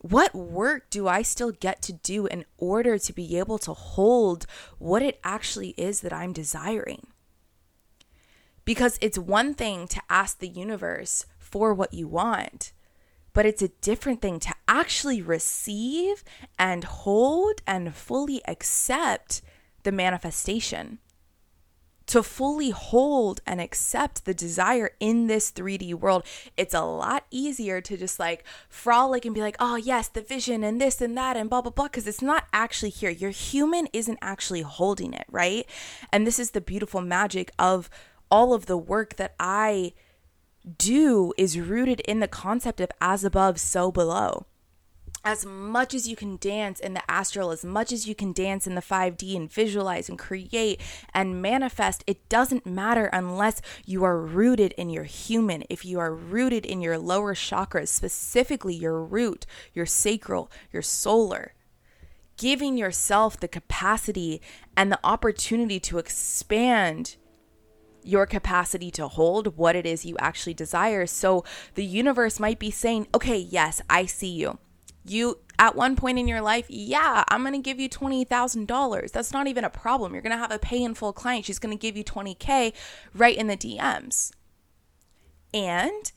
What 0.00 0.34
work 0.34 0.90
do 0.90 1.06
I 1.06 1.22
still 1.22 1.52
get 1.52 1.80
to 1.82 1.92
do 1.92 2.26
in 2.26 2.44
order 2.58 2.98
to 2.98 3.12
be 3.12 3.38
able 3.38 3.58
to 3.58 3.72
hold 3.72 4.46
what 4.78 5.02
it 5.02 5.20
actually 5.22 5.70
is 5.78 6.00
that 6.00 6.12
I'm 6.12 6.32
desiring? 6.32 7.06
Because 8.64 8.98
it's 9.00 9.18
one 9.18 9.54
thing 9.54 9.86
to 9.88 10.00
ask 10.08 10.38
the 10.38 10.48
universe 10.48 11.26
for 11.38 11.74
what 11.74 11.92
you 11.92 12.08
want, 12.08 12.72
but 13.32 13.46
it's 13.46 13.62
a 13.62 13.68
different 13.68 14.22
thing 14.22 14.40
to 14.40 14.54
actually 14.66 15.20
receive 15.20 16.24
and 16.58 16.84
hold 16.84 17.62
and 17.66 17.94
fully 17.94 18.40
accept 18.46 19.42
the 19.82 19.92
manifestation 19.92 20.98
to 22.06 22.22
fully 22.22 22.70
hold 22.70 23.40
and 23.46 23.60
accept 23.60 24.24
the 24.24 24.34
desire 24.34 24.90
in 25.00 25.26
this 25.26 25.50
3D 25.50 25.94
world, 25.94 26.24
it's 26.56 26.74
a 26.74 26.82
lot 26.82 27.24
easier 27.30 27.80
to 27.80 27.96
just 27.96 28.18
like 28.18 28.44
frolic 28.68 29.24
and 29.24 29.34
be 29.34 29.40
like, 29.40 29.56
oh, 29.58 29.76
yes, 29.76 30.08
the 30.08 30.20
vision 30.20 30.62
and 30.62 30.80
this 30.80 31.00
and 31.00 31.16
that 31.16 31.36
and 31.36 31.48
blah, 31.48 31.62
blah, 31.62 31.70
blah, 31.70 31.86
because 31.86 32.06
it's 32.06 32.22
not 32.22 32.44
actually 32.52 32.90
here. 32.90 33.10
Your 33.10 33.30
human 33.30 33.88
isn't 33.92 34.18
actually 34.20 34.62
holding 34.62 35.14
it, 35.14 35.26
right? 35.30 35.66
And 36.12 36.26
this 36.26 36.38
is 36.38 36.50
the 36.50 36.60
beautiful 36.60 37.00
magic 37.00 37.52
of 37.58 37.88
all 38.34 38.52
of 38.52 38.66
the 38.66 38.76
work 38.76 39.14
that 39.14 39.32
I 39.38 39.92
do 40.76 41.32
is 41.38 41.56
rooted 41.56 42.00
in 42.00 42.18
the 42.18 42.26
concept 42.26 42.80
of 42.80 42.90
as 43.00 43.22
above, 43.22 43.60
so 43.60 43.92
below 43.92 44.46
as 45.26 45.46
much 45.46 45.94
as 45.94 46.06
you 46.06 46.14
can 46.14 46.36
dance 46.36 46.78
in 46.78 46.92
the 46.92 47.10
astral, 47.10 47.50
as 47.50 47.64
much 47.64 47.92
as 47.92 48.06
you 48.06 48.14
can 48.14 48.30
dance 48.34 48.66
in 48.66 48.74
the 48.74 48.82
5D 48.82 49.34
and 49.34 49.50
visualize 49.50 50.10
and 50.10 50.18
create 50.18 50.78
and 51.14 51.40
manifest, 51.40 52.04
it 52.06 52.28
doesn't 52.28 52.66
matter 52.66 53.06
unless 53.06 53.62
you 53.86 54.04
are 54.04 54.20
rooted 54.20 54.72
in 54.72 54.90
your 54.90 55.04
human. 55.04 55.64
If 55.70 55.82
you 55.82 55.98
are 55.98 56.12
rooted 56.12 56.66
in 56.66 56.82
your 56.82 56.98
lower 56.98 57.34
chakras, 57.34 57.88
specifically 57.88 58.74
your 58.74 59.02
root, 59.02 59.46
your 59.72 59.86
sacral, 59.86 60.50
your 60.70 60.82
solar, 60.82 61.54
giving 62.36 62.76
yourself 62.76 63.40
the 63.40 63.48
capacity 63.48 64.42
and 64.76 64.92
the 64.92 65.00
opportunity 65.02 65.80
to 65.80 65.96
expand 65.96 67.16
your 68.06 68.26
capacity 68.26 68.90
to 68.92 69.08
hold 69.08 69.56
what 69.56 69.76
it 69.76 69.86
is 69.86 70.04
you 70.04 70.16
actually 70.18 70.54
desire. 70.54 71.06
So 71.06 71.44
the 71.74 71.84
universe 71.84 72.38
might 72.38 72.58
be 72.58 72.70
saying, 72.70 73.08
okay, 73.14 73.38
yes, 73.38 73.80
I 73.88 74.06
see 74.06 74.30
you 74.30 74.58
you 75.04 75.38
at 75.58 75.76
one 75.76 75.96
point 75.96 76.18
in 76.18 76.26
your 76.26 76.40
life, 76.40 76.66
yeah, 76.68 77.24
I'm 77.28 77.42
going 77.42 77.54
to 77.54 77.58
give 77.58 77.78
you 77.78 77.88
$20,000. 77.88 79.12
That's 79.12 79.32
not 79.32 79.46
even 79.46 79.64
a 79.64 79.70
problem. 79.70 80.12
You're 80.12 80.22
going 80.22 80.32
to 80.32 80.38
have 80.38 80.50
a 80.50 80.58
pay 80.58 80.82
in 80.82 80.94
full 80.94 81.12
client. 81.12 81.44
She's 81.44 81.58
going 81.58 81.76
to 81.76 81.80
give 81.80 81.96
you 81.96 82.04
20K 82.04 82.72
right 83.14 83.36
in 83.36 83.46
the 83.46 83.56
DMs. 83.56 84.32
And 85.52 86.10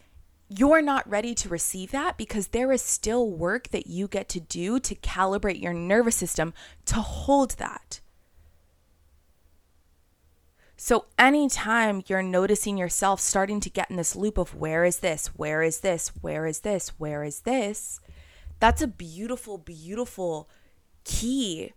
you're 0.49 0.81
not 0.81 1.07
ready 1.09 1.35
to 1.35 1.49
receive 1.49 1.91
that 1.91 2.17
because 2.17 2.47
there 2.47 2.71
is 2.71 2.81
still 2.81 3.29
work 3.29 3.69
that 3.69 3.87
you 3.87 4.07
get 4.07 4.29
to 4.29 4.39
do 4.39 4.79
to 4.79 4.95
calibrate 4.95 5.61
your 5.61 5.73
nervous 5.73 6.15
system 6.15 6.53
to 6.85 6.95
hold 6.95 7.51
that. 7.57 7.99
So, 10.79 11.05
anytime 11.17 12.03
you're 12.05 12.21
noticing 12.21 12.77
yourself 12.77 13.19
starting 13.19 13.59
to 13.61 13.69
get 13.69 13.89
in 13.89 13.95
this 13.95 14.15
loop 14.15 14.37
of 14.37 14.53
where 14.53 14.85
is 14.85 14.99
this, 14.99 15.27
where 15.35 15.63
is 15.63 15.79
this, 15.79 16.09
where 16.21 16.45
is 16.45 16.59
this, 16.59 16.89
where 16.99 17.23
is 17.23 17.39
this, 17.41 17.99
that's 18.59 18.83
a 18.83 18.87
beautiful, 18.87 19.57
beautiful 19.57 20.47
key 21.03 21.73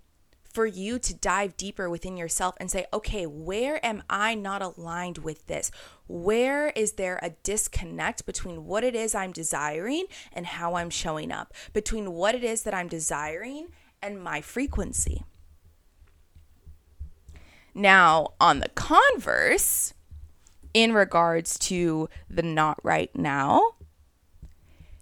for 0.53 0.67
you 0.67 0.99
to 0.99 1.15
dive 1.15 1.57
deeper 1.57 1.89
within 1.89 2.19
yourself 2.19 2.57
and 2.61 2.71
say, 2.71 2.85
okay, 2.93 3.25
where 3.25 3.85
am 3.85 4.03
I 4.11 4.35
not 4.35 4.61
aligned 4.61 5.19
with 5.19 5.47
this? 5.47 5.71
Where 6.07 6.69
is 6.69 6.93
there 6.93 7.19
a 7.23 7.31
disconnect 7.43 8.27
between 8.27 8.67
what 8.67 8.85
it 8.85 8.95
is 8.95 9.15
I'm 9.15 9.33
desiring 9.33 10.05
and 10.31 10.45
how 10.45 10.75
I'm 10.75 10.91
showing 10.91 11.33
up, 11.33 11.55
between 11.73 12.13
what 12.13 12.35
it 12.35 12.45
is 12.45 12.65
that 12.65 12.75
I'm 12.75 12.89
desiring 12.89 13.69
and 14.03 14.23
my 14.23 14.43
frequency? 14.43 15.25
Now, 17.75 18.35
on 18.41 18.61
the 18.61 18.69
converse, 18.71 19.95
in 20.75 20.93
regards 20.93 21.59
to 21.59 22.09
the 22.29 22.43
not 22.43 22.79
right 22.83 23.15
now, 23.17 23.75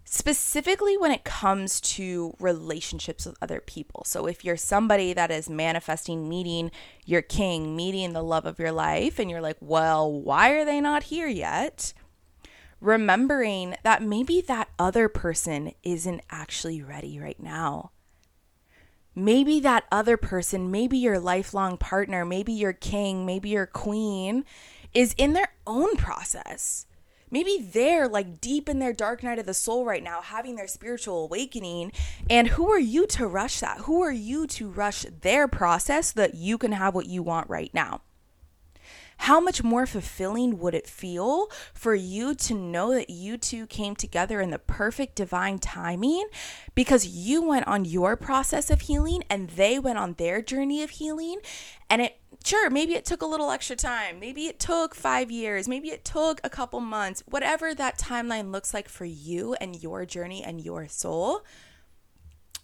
specifically 0.04 0.96
when 0.96 1.10
it 1.10 1.24
comes 1.24 1.80
to 1.82 2.34
relationships 2.40 3.26
with 3.26 3.36
other 3.42 3.60
people. 3.60 4.02
So, 4.06 4.26
if 4.26 4.44
you're 4.44 4.56
somebody 4.56 5.12
that 5.12 5.30
is 5.30 5.50
manifesting 5.50 6.28
meeting 6.28 6.70
your 7.04 7.22
king, 7.22 7.76
meeting 7.76 8.12
the 8.12 8.22
love 8.22 8.46
of 8.46 8.58
your 8.58 8.72
life, 8.72 9.18
and 9.18 9.30
you're 9.30 9.42
like, 9.42 9.58
well, 9.60 10.10
why 10.10 10.50
are 10.50 10.64
they 10.64 10.80
not 10.80 11.04
here 11.04 11.28
yet? 11.28 11.92
Remembering 12.80 13.76
that 13.82 14.02
maybe 14.02 14.40
that 14.42 14.70
other 14.78 15.08
person 15.08 15.72
isn't 15.82 16.22
actually 16.30 16.80
ready 16.80 17.18
right 17.18 17.40
now. 17.40 17.90
Maybe 19.18 19.58
that 19.60 19.84
other 19.90 20.16
person, 20.16 20.70
maybe 20.70 20.96
your 20.96 21.18
lifelong 21.18 21.76
partner, 21.76 22.24
maybe 22.24 22.52
your 22.52 22.72
king, 22.72 23.26
maybe 23.26 23.48
your 23.48 23.66
queen, 23.66 24.44
is 24.94 25.12
in 25.18 25.32
their 25.32 25.52
own 25.66 25.96
process. 25.96 26.86
Maybe 27.28 27.58
they're 27.58 28.06
like 28.06 28.40
deep 28.40 28.68
in 28.68 28.78
their 28.78 28.92
dark 28.92 29.24
night 29.24 29.40
of 29.40 29.46
the 29.46 29.54
soul 29.54 29.84
right 29.84 30.04
now 30.04 30.22
having 30.22 30.54
their 30.54 30.68
spiritual 30.68 31.24
awakening. 31.24 31.90
And 32.30 32.46
who 32.46 32.70
are 32.70 32.78
you 32.78 33.08
to 33.08 33.26
rush 33.26 33.58
that? 33.58 33.78
Who 33.78 34.02
are 34.02 34.12
you 34.12 34.46
to 34.46 34.68
rush 34.68 35.04
their 35.20 35.48
process 35.48 36.14
so 36.14 36.20
that 36.20 36.36
you 36.36 36.56
can 36.56 36.70
have 36.70 36.94
what 36.94 37.06
you 37.06 37.24
want 37.24 37.50
right 37.50 37.74
now 37.74 38.02
how 39.18 39.40
much 39.40 39.62
more 39.62 39.86
fulfilling 39.86 40.58
would 40.58 40.74
it 40.74 40.86
feel 40.86 41.48
for 41.74 41.94
you 41.94 42.34
to 42.34 42.54
know 42.54 42.94
that 42.94 43.10
you 43.10 43.36
two 43.36 43.66
came 43.66 43.94
together 43.94 44.40
in 44.40 44.50
the 44.50 44.58
perfect 44.58 45.16
divine 45.16 45.58
timing 45.58 46.26
because 46.74 47.06
you 47.06 47.42
went 47.42 47.66
on 47.66 47.84
your 47.84 48.16
process 48.16 48.70
of 48.70 48.82
healing 48.82 49.22
and 49.28 49.50
they 49.50 49.78
went 49.78 49.98
on 49.98 50.14
their 50.14 50.40
journey 50.40 50.82
of 50.82 50.90
healing 50.90 51.40
and 51.90 52.02
it 52.02 52.18
sure, 52.44 52.70
maybe 52.70 52.94
it 52.94 53.04
took 53.04 53.22
a 53.22 53.26
little 53.26 53.50
extra 53.50 53.76
time. 53.76 54.20
Maybe 54.20 54.46
it 54.46 54.58
took 54.58 54.94
five 54.94 55.30
years. 55.30 55.68
Maybe 55.68 55.88
it 55.88 56.04
took 56.04 56.40
a 56.44 56.50
couple 56.50 56.80
months. 56.80 57.22
Whatever 57.26 57.74
that 57.74 57.98
timeline 57.98 58.52
looks 58.52 58.72
like 58.72 58.88
for 58.88 59.04
you 59.04 59.54
and 59.60 59.82
your 59.82 60.06
journey 60.06 60.42
and 60.42 60.60
your 60.60 60.88
soul, 60.88 61.42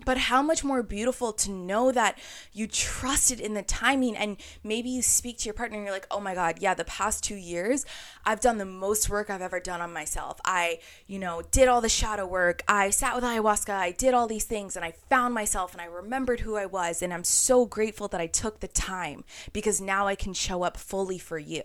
but 0.05 0.19
how 0.19 0.43
much 0.43 0.65
more 0.65 0.83
beautiful 0.83 1.33
to 1.33 1.51
know 1.51 1.93
that 1.93 2.19
you 2.53 2.67
trusted 2.67 3.41
in 3.41 3.55
the 3.55 3.63
timing 3.63 4.17
and 4.17 4.37
maybe 4.63 4.89
you 4.89 5.03
speak 5.03 5.39
to 5.39 5.45
your 5.47 5.55
partner 5.55 5.77
and 5.77 5.85
you're 5.85 5.95
like, 5.95 6.07
oh 6.11 6.21
my 6.21 6.35
God, 6.35 6.57
yeah, 6.61 6.75
the 6.75 6.85
past 6.85 7.23
two 7.23 7.37
years, 7.37 7.85
I've 8.25 8.41
done 8.41 8.59
the 8.59 8.65
most 8.65 9.09
work 9.09 9.31
I've 9.31 9.43
ever 9.43 9.61
done 9.61 9.81
on 9.81 9.93
myself. 9.93 10.41
I, 10.45 10.81
you 11.07 11.19
know, 11.19 11.43
did 11.51 11.69
all 11.69 11.81
the 11.81 11.89
shadow 11.89 12.27
work. 12.27 12.63
I 12.69 12.91
sat 12.91 13.15
with 13.15 13.25
ayahuasca. 13.25 13.75
I 13.75 13.93
did 13.93 14.15
all 14.15 14.27
these 14.27 14.45
things 14.45 14.77
and 14.77 14.85
I 14.85 14.93
found 14.93 15.35
myself 15.35 15.73
and 15.73 15.81
I 15.81 15.87
remembered 15.87 16.41
who 16.41 16.57
I 16.57 16.67
was. 16.67 17.03
And 17.03 17.13
I'm 17.13 17.25
so 17.25 17.67
grateful 17.67 18.09
that 18.09 18.21
I 18.21 18.27
took 18.27 18.61
the 18.61 18.69
time 18.69 19.25
because 19.53 19.81
now 19.81 20.07
I 20.07 20.15
can 20.15 20.35
show 20.35 20.63
up 20.63 20.77
fully 20.77 21.19
for 21.19 21.39
you. 21.39 21.63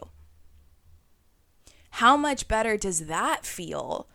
How 1.92 2.16
much 2.16 2.48
better 2.48 2.78
does 2.78 3.08
that 3.08 3.46
feel 3.46 4.08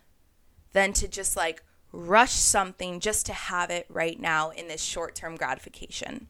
than 0.73 0.93
to 0.95 1.09
just 1.09 1.37
like, 1.37 1.63
rush 1.95 2.33
something 2.33 2.99
just 2.99 3.25
to 3.27 3.33
have 3.33 3.71
it 3.71 3.87
right 3.89 4.21
now 4.21 4.51
in 4.51 4.69
this 4.69 4.83
short 4.83 5.15
term 5.15 5.37
gratification. 5.37 6.29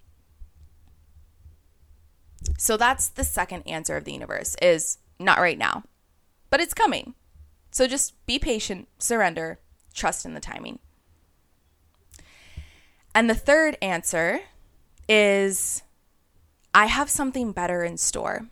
So 2.59 2.77
that's 2.77 3.09
the 3.09 3.25
second 3.25 3.63
answer 3.67 3.97
of 3.97 4.05
the 4.05 4.13
universe 4.13 4.55
is 4.61 4.99
not 5.19 5.39
right 5.39 5.59
now, 5.59 5.85
but 6.51 6.61
it's 6.61 6.75
coming. 6.75 7.15
So 7.71 7.87
just 7.87 8.15
be 8.27 8.39
patient, 8.39 8.89
surrender, 8.99 9.59
trust 9.95 10.27
in 10.27 10.35
the 10.35 10.41
timing. 10.41 10.79
And 13.15 13.31
the 13.31 13.35
third 13.35 13.79
answer 13.81 14.41
is 15.09 15.83
I 16.75 16.87
have 16.87 17.09
something 17.09 17.53
better 17.53 17.83
in 17.83 17.97
store. 17.97 18.49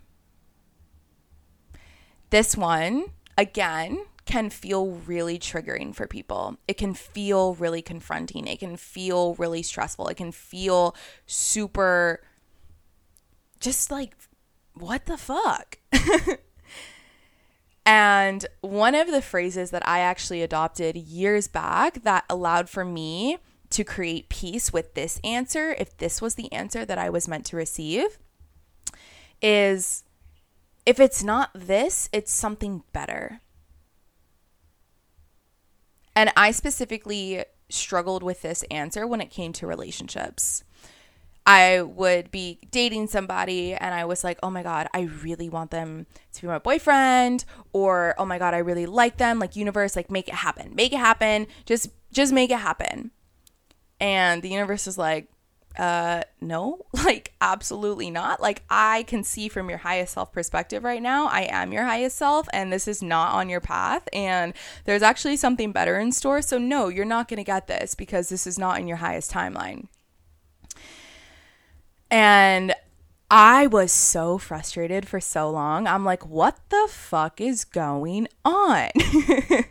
This 2.31 2.57
one, 2.57 3.05
again, 3.37 4.05
can 4.25 4.49
feel 4.49 4.87
really 4.87 5.37
triggering 5.37 5.93
for 5.93 6.07
people. 6.07 6.57
It 6.67 6.77
can 6.77 6.93
feel 6.93 7.55
really 7.55 7.81
confronting. 7.81 8.47
It 8.47 8.59
can 8.59 8.77
feel 8.77 9.35
really 9.35 9.63
stressful. 9.63 10.07
It 10.07 10.17
can 10.17 10.31
feel 10.31 10.95
super 11.25 12.21
just 13.59 13.89
like, 13.89 14.15
what 14.73 15.05
the 15.05 15.17
fuck? 15.17 15.79
and 17.85 18.45
one 18.61 18.93
of 18.93 19.07
the 19.07 19.21
phrases 19.21 19.71
that 19.71 19.87
I 19.87 19.99
actually 19.99 20.41
adopted 20.41 20.97
years 20.97 21.47
back 21.47 22.03
that 22.03 22.25
allowed 22.29 22.69
for 22.69 22.83
me 22.83 23.37
to 23.69 23.83
create 23.83 24.29
peace 24.29 24.71
with 24.71 24.93
this 24.93 25.19
answer, 25.23 25.75
if 25.79 25.97
this 25.97 26.21
was 26.21 26.35
the 26.35 26.51
answer 26.51 26.85
that 26.85 26.97
I 26.97 27.09
was 27.09 27.27
meant 27.27 27.45
to 27.47 27.55
receive, 27.55 28.19
is 29.41 30.03
if 30.85 30.99
it's 30.99 31.23
not 31.23 31.49
this, 31.55 32.09
it's 32.11 32.31
something 32.31 32.83
better. 32.91 33.41
And 36.15 36.31
I 36.37 36.51
specifically 36.51 37.43
struggled 37.69 38.23
with 38.23 38.41
this 38.41 38.63
answer 38.63 39.07
when 39.07 39.21
it 39.21 39.29
came 39.29 39.53
to 39.53 39.67
relationships. 39.67 40.63
I 41.45 41.81
would 41.81 42.31
be 42.31 42.59
dating 42.71 43.07
somebody 43.07 43.73
and 43.73 43.93
I 43.93 44.05
was 44.05 44.23
like, 44.23 44.39
oh 44.41 44.49
my 44.49 44.63
God, 44.63 44.87
I 44.93 45.09
really 45.23 45.49
want 45.49 45.71
them 45.71 46.05
to 46.33 46.41
be 46.41 46.47
my 46.47 46.59
boyfriend. 46.59 47.43
Or, 47.73 48.15
oh 48.17 48.25
my 48.25 48.39
God, 48.39 48.53
I 48.53 48.59
really 48.59 48.85
like 48.85 49.17
them. 49.17 49.39
Like, 49.39 49.57
universe, 49.57 49.95
like, 49.95 50.09
make 50.09 50.29
it 50.29 50.35
happen. 50.35 50.73
Make 50.73 50.93
it 50.93 50.99
happen. 50.99 51.47
Just, 51.65 51.89
just 52.13 52.31
make 52.31 52.49
it 52.49 52.59
happen. 52.59 53.11
And 53.99 54.41
the 54.41 54.49
universe 54.49 54.87
is 54.87 54.97
like, 54.97 55.32
uh 55.77 56.21
no 56.39 56.85
like 56.93 57.33
absolutely 57.41 58.11
not 58.11 58.41
like 58.41 58.63
i 58.69 59.03
can 59.03 59.23
see 59.23 59.47
from 59.47 59.69
your 59.69 59.79
highest 59.79 60.13
self 60.13 60.31
perspective 60.31 60.83
right 60.83 61.01
now 61.01 61.27
i 61.27 61.41
am 61.41 61.73
your 61.73 61.83
highest 61.83 62.15
self 62.15 62.47
and 62.53 62.71
this 62.71 62.87
is 62.87 63.01
not 63.01 63.33
on 63.33 63.49
your 63.49 63.61
path 63.61 64.07
and 64.13 64.53
there's 64.85 65.01
actually 65.01 65.35
something 65.35 65.71
better 65.71 65.99
in 65.99 66.11
store 66.11 66.41
so 66.41 66.57
no 66.57 66.89
you're 66.89 67.05
not 67.05 67.27
going 67.27 67.37
to 67.37 67.43
get 67.43 67.67
this 67.67 67.95
because 67.95 68.29
this 68.29 68.45
is 68.45 68.59
not 68.59 68.79
in 68.79 68.87
your 68.87 68.97
highest 68.97 69.31
timeline 69.31 69.87
and 72.11 72.75
I 73.31 73.65
was 73.65 73.91
so 73.91 74.37
frustrated 74.37 75.07
for 75.07 75.19
so 75.19 75.49
long. 75.49 75.87
I'm 75.87 76.05
like, 76.05 76.27
what 76.27 76.59
the 76.69 76.87
fuck 76.87 77.41
is 77.41 77.65
going 77.65 78.27
on? 78.45 78.89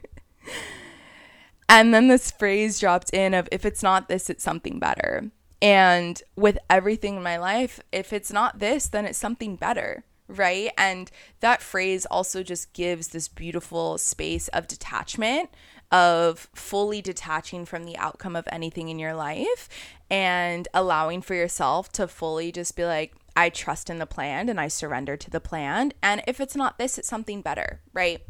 and 1.69 1.95
then 1.95 2.09
this 2.09 2.33
phrase 2.33 2.81
dropped 2.81 3.15
in 3.15 3.35
of 3.35 3.49
if 3.53 3.65
it's 3.65 3.81
not 3.81 4.09
this, 4.09 4.29
it's 4.29 4.43
something 4.43 4.81
better. 4.81 5.31
And 5.63 6.21
with 6.35 6.59
everything 6.69 7.17
in 7.17 7.23
my 7.23 7.39
life, 7.39 7.81
if 7.93 8.13
it's 8.13 8.33
not 8.33 8.59
this, 8.59 8.89
then 8.89 9.07
it's 9.07 9.17
something 9.17 9.55
better, 9.55 10.05
right? 10.27 10.73
And 10.77 11.09
that 11.39 11.63
phrase 11.63 12.05
also 12.07 12.43
just 12.43 12.73
gives 12.73 13.09
this 13.09 13.29
beautiful 13.29 13.97
space 13.97 14.49
of 14.49 14.67
detachment, 14.67 15.51
of 15.93 16.49
fully 16.53 17.01
detaching 17.01 17.65
from 17.65 17.85
the 17.85 17.97
outcome 17.97 18.35
of 18.35 18.49
anything 18.51 18.89
in 18.89 18.99
your 18.99 19.15
life 19.15 19.69
and 20.11 20.67
allowing 20.75 21.23
for 21.23 21.35
yourself 21.35 21.93
to 21.93 22.09
fully 22.09 22.51
just 22.51 22.75
be 22.75 22.85
like, 22.85 23.15
I 23.37 23.49
trust 23.49 23.89
in 23.89 23.99
the 23.99 24.07
plan 24.07 24.49
and 24.49 24.61
I 24.61 24.69
surrender 24.69 25.17
to 25.17 25.31
the 25.31 25.41
plan. 25.41 25.93
And 26.03 26.23
if 26.27 26.41
it's 26.41 26.57
not 26.57 26.77
this, 26.77 26.99
it's 26.99 27.09
something 27.09 27.41
better, 27.41 27.81
right? 27.93 28.21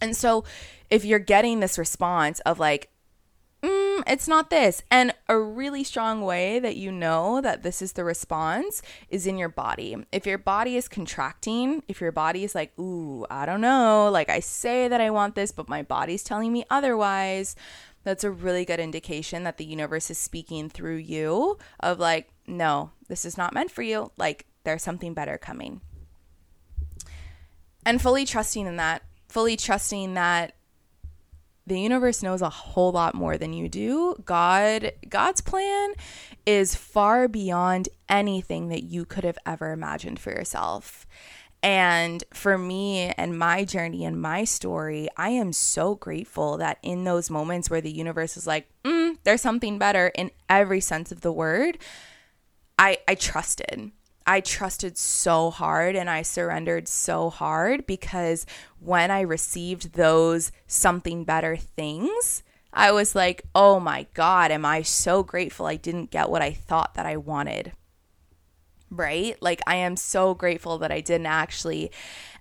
And 0.00 0.14
so 0.14 0.44
if 0.90 1.04
you're 1.04 1.18
getting 1.18 1.60
this 1.60 1.78
response 1.78 2.40
of 2.40 2.58
like, 2.58 2.90
mm, 3.66 4.02
it's 4.06 4.28
not 4.28 4.50
this. 4.50 4.82
And 4.90 5.14
a 5.28 5.38
really 5.38 5.84
strong 5.84 6.22
way 6.22 6.58
that 6.58 6.76
you 6.76 6.92
know 6.92 7.40
that 7.40 7.62
this 7.62 7.82
is 7.82 7.92
the 7.92 8.04
response 8.04 8.82
is 9.08 9.26
in 9.26 9.38
your 9.38 9.48
body. 9.48 9.96
If 10.12 10.26
your 10.26 10.38
body 10.38 10.76
is 10.76 10.88
contracting, 10.88 11.82
if 11.88 12.00
your 12.00 12.12
body 12.12 12.44
is 12.44 12.54
like, 12.54 12.78
ooh, 12.78 13.26
I 13.30 13.46
don't 13.46 13.60
know, 13.60 14.08
like 14.12 14.28
I 14.28 14.40
say 14.40 14.88
that 14.88 15.00
I 15.00 15.10
want 15.10 15.34
this, 15.34 15.52
but 15.52 15.68
my 15.68 15.82
body's 15.82 16.22
telling 16.22 16.52
me 16.52 16.64
otherwise, 16.70 17.56
that's 18.04 18.24
a 18.24 18.30
really 18.30 18.64
good 18.64 18.80
indication 18.80 19.42
that 19.44 19.56
the 19.56 19.64
universe 19.64 20.10
is 20.10 20.18
speaking 20.18 20.68
through 20.68 20.96
you 20.96 21.58
of 21.80 21.98
like, 21.98 22.28
no, 22.46 22.92
this 23.08 23.24
is 23.24 23.36
not 23.36 23.52
meant 23.52 23.70
for 23.70 23.82
you. 23.82 24.12
Like, 24.16 24.46
there's 24.62 24.82
something 24.82 25.14
better 25.14 25.38
coming. 25.38 25.80
And 27.84 28.02
fully 28.02 28.24
trusting 28.24 28.66
in 28.66 28.76
that, 28.76 29.02
fully 29.28 29.56
trusting 29.56 30.14
that 30.14 30.55
the 31.66 31.80
universe 31.80 32.22
knows 32.22 32.42
a 32.42 32.50
whole 32.50 32.92
lot 32.92 33.14
more 33.14 33.36
than 33.36 33.52
you 33.52 33.68
do. 33.68 34.14
God 34.24 34.92
God's 35.08 35.40
plan 35.40 35.94
is 36.44 36.76
far 36.76 37.26
beyond 37.26 37.88
anything 38.08 38.68
that 38.68 38.84
you 38.84 39.04
could 39.04 39.24
have 39.24 39.38
ever 39.44 39.72
imagined 39.72 40.20
for 40.20 40.30
yourself. 40.30 41.06
And 41.62 42.22
for 42.32 42.56
me 42.56 43.12
and 43.16 43.36
my 43.36 43.64
journey 43.64 44.04
and 44.04 44.20
my 44.20 44.44
story, 44.44 45.08
I 45.16 45.30
am 45.30 45.52
so 45.52 45.96
grateful 45.96 46.58
that 46.58 46.78
in 46.82 47.02
those 47.02 47.30
moments 47.30 47.68
where 47.68 47.80
the 47.80 47.90
universe 47.90 48.36
is 48.36 48.46
like, 48.46 48.68
mm, 48.84 49.16
there's 49.24 49.40
something 49.40 49.78
better 49.78 50.12
in 50.14 50.30
every 50.48 50.80
sense 50.80 51.10
of 51.10 51.22
the 51.22 51.32
word, 51.32 51.78
I, 52.78 52.98
I 53.08 53.16
trusted. 53.16 53.90
I 54.26 54.40
trusted 54.40 54.98
so 54.98 55.50
hard 55.50 55.94
and 55.94 56.10
I 56.10 56.22
surrendered 56.22 56.88
so 56.88 57.30
hard 57.30 57.86
because 57.86 58.44
when 58.80 59.10
I 59.10 59.20
received 59.20 59.92
those 59.94 60.50
something 60.66 61.24
better 61.24 61.56
things, 61.56 62.42
I 62.72 62.90
was 62.90 63.14
like, 63.14 63.42
oh 63.54 63.78
my 63.78 64.06
God, 64.14 64.50
am 64.50 64.64
I 64.64 64.82
so 64.82 65.22
grateful 65.22 65.66
I 65.66 65.76
didn't 65.76 66.10
get 66.10 66.28
what 66.28 66.42
I 66.42 66.52
thought 66.52 66.94
that 66.94 67.06
I 67.06 67.16
wanted. 67.16 67.72
Right? 68.90 69.40
Like, 69.40 69.60
I 69.66 69.76
am 69.76 69.96
so 69.96 70.34
grateful 70.34 70.78
that 70.78 70.92
I 70.92 71.00
didn't 71.00 71.26
actually 71.26 71.90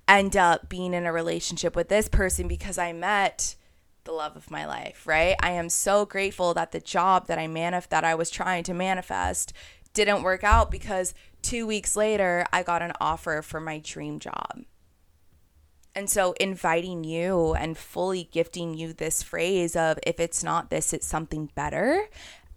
end 0.07 0.35
up 0.35 0.69
being 0.69 0.93
in 0.93 1.05
a 1.05 1.13
relationship 1.13 1.75
with 1.75 1.89
this 1.89 2.07
person 2.07 2.47
because 2.47 2.77
I 2.77 2.93
met 2.93 3.55
the 4.03 4.11
love 4.11 4.35
of 4.35 4.51
my 4.51 4.65
life, 4.65 5.07
right? 5.07 5.35
I 5.41 5.51
am 5.51 5.69
so 5.69 6.05
grateful 6.05 6.53
that 6.53 6.71
the 6.71 6.79
job 6.79 7.27
that 7.27 7.39
I 7.39 7.47
manif- 7.47 7.89
that 7.89 8.03
I 8.03 8.13
was 8.13 8.29
trying 8.29 8.63
to 8.65 8.73
manifest 8.73 9.51
didn't 9.95 10.21
work 10.21 10.43
out 10.43 10.69
because 10.69 11.15
two 11.41 11.65
weeks 11.65 11.95
later, 11.95 12.45
I 12.53 12.61
got 12.61 12.83
an 12.83 12.91
offer 13.01 13.41
for 13.41 13.59
my 13.59 13.79
dream 13.79 14.19
job. 14.19 14.63
And 15.95 16.09
so, 16.09 16.33
inviting 16.33 17.03
you 17.03 17.53
and 17.53 17.77
fully 17.77 18.29
gifting 18.31 18.75
you 18.75 18.93
this 18.93 19.23
phrase 19.23 19.75
of 19.75 19.97
if 20.05 20.19
it's 20.19 20.43
not 20.43 20.69
this, 20.69 20.93
it's 20.93 21.07
something 21.07 21.49
better 21.55 22.09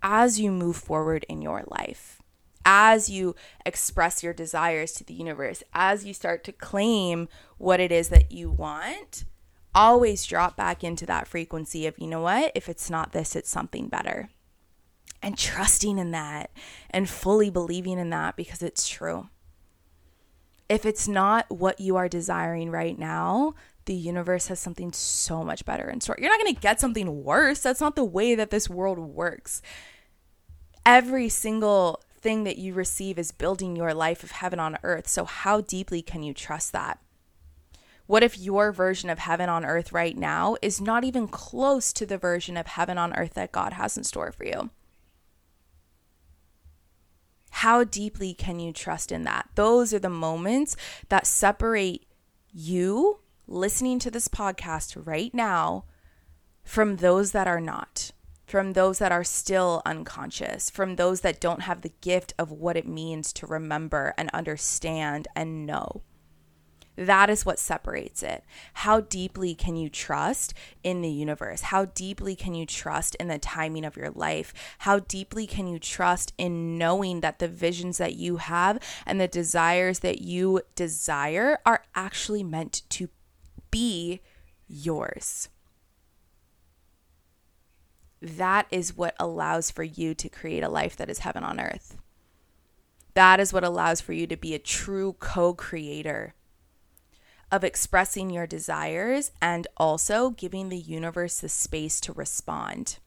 as 0.03 0.41
you 0.41 0.51
move 0.51 0.77
forward 0.77 1.25
in 1.29 1.41
your 1.41 1.65
life, 1.69 2.21
as 2.67 3.09
you 3.09 3.37
express 3.65 4.23
your 4.25 4.33
desires 4.35 4.93
to 4.93 5.05
the 5.05 5.15
universe, 5.15 5.63
as 5.73 6.05
you 6.05 6.13
start 6.13 6.43
to 6.45 6.53
claim 6.53 7.29
what 7.59 7.79
it 7.79 7.93
is 7.93 8.09
that 8.09 8.33
you 8.33 8.51
want, 8.51 9.25
always 9.73 10.27
drop 10.27 10.57
back 10.57 10.83
into 10.83 11.07
that 11.07 11.29
frequency 11.29 11.87
of, 11.87 11.97
you 11.99 12.09
know 12.09 12.23
what, 12.23 12.51
if 12.57 12.69
it's 12.69 12.91
not 12.91 13.13
this, 13.13 13.37
it's 13.37 13.51
something 13.51 13.89
better 13.89 14.29
and 15.23 15.37
trusting 15.37 15.99
in 15.99 16.11
that 16.13 16.51
and 16.91 17.09
fully 17.09 17.51
believing 17.51 17.99
in 17.99 18.11
that 18.11 18.37
because 18.37 18.63
it's 18.63 18.89
true. 18.89 19.29
If 20.69 20.85
it's 20.85 21.09
not 21.09 21.47
what 21.51 21.81
you 21.81 21.97
are 21.97 22.09
desiring 22.09 22.71
right 22.71 22.99
now, 22.99 23.55
the 23.87 23.95
universe 23.95 24.49
has 24.49 24.61
something 24.61 24.93
so 24.93 25.43
much 25.43 25.65
better 25.65 25.89
in 25.89 26.01
store. 26.01 26.17
You're 26.19 26.31
not 26.31 26.41
going 26.41 26.55
to 26.55 26.61
get 26.61 26.79
something 26.79 27.25
worse. 27.25 27.61
That's 27.61 27.81
not 27.81 27.97
the 27.97 28.05
way 28.05 28.35
that 28.35 28.51
this 28.51 28.69
world 28.69 28.99
works. 28.99 29.63
Every 30.85 31.31
single 31.31 32.03
thing 32.21 32.45
that 32.45 32.59
you 32.59 32.75
receive 32.75 33.19
is 33.19 33.33
building 33.33 33.77
your 33.77 33.95
life 33.95 34.23
of 34.23 34.33
heaven 34.33 34.61
on 34.61 34.77
earth. 34.83 35.09
So, 35.09 35.25
how 35.25 35.63
deeply 35.63 36.03
can 36.03 36.23
you 36.23 36.35
trust 36.35 36.73
that? 36.73 36.99
What 38.07 38.23
if 38.23 38.39
your 38.39 38.73
version 38.73 39.11
of 39.11 39.19
heaven 39.19 39.49
on 39.49 39.65
earth 39.65 39.93
right 39.93 40.17
now 40.17 40.57
is 40.63 40.81
not 40.81 41.05
even 41.05 41.29
close 41.29 41.93
to 41.95 42.07
the 42.07 42.19
version 42.19 42.57
of 42.57 42.67
heaven 42.67 42.99
on 42.99 43.15
earth 43.15 43.35
that 43.35 43.53
God 43.53 43.75
has 43.75 43.97
in 43.97 44.05
store 44.05 44.33
for 44.33 44.45
you? 44.45 44.71
How 47.59 47.83
deeply 47.83 48.35
can 48.35 48.61
you 48.61 48.73
trust 48.73 49.11
in 49.11 49.25
that? 49.25 49.49
Those 49.57 49.93
are 49.93 49.99
the 49.99 50.09
moments 50.09 50.77
that 51.09 51.27
separate 51.27 52.07
you 52.53 53.19
listening 53.49 53.99
to 53.99 54.13
this 54.13 54.29
podcast 54.29 54.97
right 55.05 55.35
now 55.35 55.85
from 56.63 56.99
those 56.99 57.33
that 57.33 57.49
are 57.49 57.61
not, 57.61 58.13
from 58.47 58.75
those 58.75 59.01
that 59.01 59.11
are 59.11 59.25
still 59.25 59.83
unconscious, 59.85 60.71
from 60.71 60.95
those 60.95 61.23
that 61.23 61.41
don't 61.41 61.63
have 61.63 61.81
the 61.81 61.93
gift 62.01 62.33
of 62.39 62.53
what 62.53 62.77
it 62.77 62.87
means 62.87 63.33
to 63.33 63.45
remember 63.45 64.15
and 64.17 64.31
understand 64.33 65.27
and 65.35 65.67
know. 65.67 66.03
That 66.99 67.31
is 67.31 67.47
what 67.47 67.61
separates 67.61 68.25
it. 68.25 68.43
How 68.75 69.03
deeply 69.03 69.55
can 69.55 69.77
you 69.77 69.89
trust 69.89 70.53
in 70.83 71.01
the 71.01 71.09
universe? 71.09 71.61
How 71.61 71.85
deeply 71.85 72.35
can 72.35 72.57
you 72.57 72.67
trust 72.67 73.15
in 73.21 73.29
the 73.29 73.39
timing 73.39 73.85
of 73.85 73.97
your 73.97 74.11
life? 74.11 74.53
How 74.79 74.99
deeply 74.99 75.47
can 75.47 75.69
you 75.69 75.79
trust 75.79 76.33
in 76.39 76.77
knowing 76.77 77.21
that 77.21 77.39
the 77.39 77.47
visions 77.47 77.99
that 77.99 78.15
you 78.15 78.39
have 78.39 78.81
and 79.07 79.21
the 79.21 79.29
desires 79.29 80.01
that 80.01 80.23
you 80.23 80.63
desire 80.75 81.61
are 81.65 81.85
actually 81.95 82.43
meant 82.43 82.83
to 82.89 83.09
be 83.71 84.21
yours? 84.67 85.51
That 88.21 88.67
is 88.73 88.97
what 88.97 89.15
allows 89.21 89.71
for 89.71 89.85
you 89.85 90.15
to 90.17 90.29
create 90.29 90.65
a 90.65 90.69
life 90.69 90.97
that 90.97 91.09
is 91.09 91.21
heaven 91.21 91.45
on 91.45 91.61
earth. 91.61 91.97
That 93.15 93.39
is 93.39 93.53
what 93.53 93.63
allows 93.63 94.01
for 94.01 94.13
you 94.13 94.27
to 94.27 94.37
be 94.37 94.53
a 94.53 94.59
true 94.59 95.15
co 95.21 95.55
creator 95.55 96.35
of 97.51 97.65
expressing 97.65 98.31
your 98.31 98.47
desires 98.47 99.33
and 99.41 99.67
also 99.77 100.31
giving 100.31 100.69
the 100.69 100.77
universe 100.77 101.41
the 101.41 101.49
space 101.49 102.01
to 102.01 102.13
respond 102.13 102.99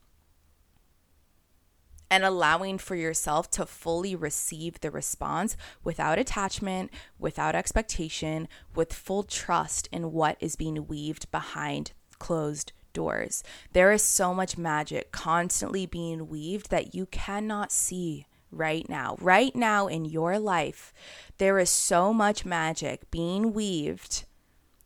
and 2.12 2.24
allowing 2.24 2.76
for 2.76 2.94
yourself 2.94 3.50
to 3.50 3.64
fully 3.64 4.14
receive 4.14 4.78
the 4.80 4.90
response 4.90 5.56
without 5.82 6.18
attachment, 6.18 6.90
without 7.18 7.54
expectation, 7.54 8.46
with 8.74 8.92
full 8.92 9.22
trust 9.22 9.88
in 9.90 10.12
what 10.12 10.36
is 10.38 10.54
being 10.54 10.86
weaved 10.86 11.30
behind 11.30 11.92
closed 12.18 12.72
doors. 12.92 13.42
There 13.72 13.90
is 13.92 14.02
so 14.02 14.34
much 14.34 14.58
magic 14.58 15.10
constantly 15.10 15.86
being 15.86 16.28
weaved 16.28 16.68
that 16.68 16.94
you 16.94 17.06
cannot 17.06 17.72
see 17.72 18.26
right 18.50 18.86
now. 18.90 19.16
Right 19.18 19.56
now 19.56 19.86
in 19.86 20.04
your 20.04 20.38
life, 20.38 20.92
there 21.38 21.58
is 21.58 21.70
so 21.70 22.12
much 22.12 22.44
magic 22.44 23.10
being 23.10 23.54
weaved 23.54 24.26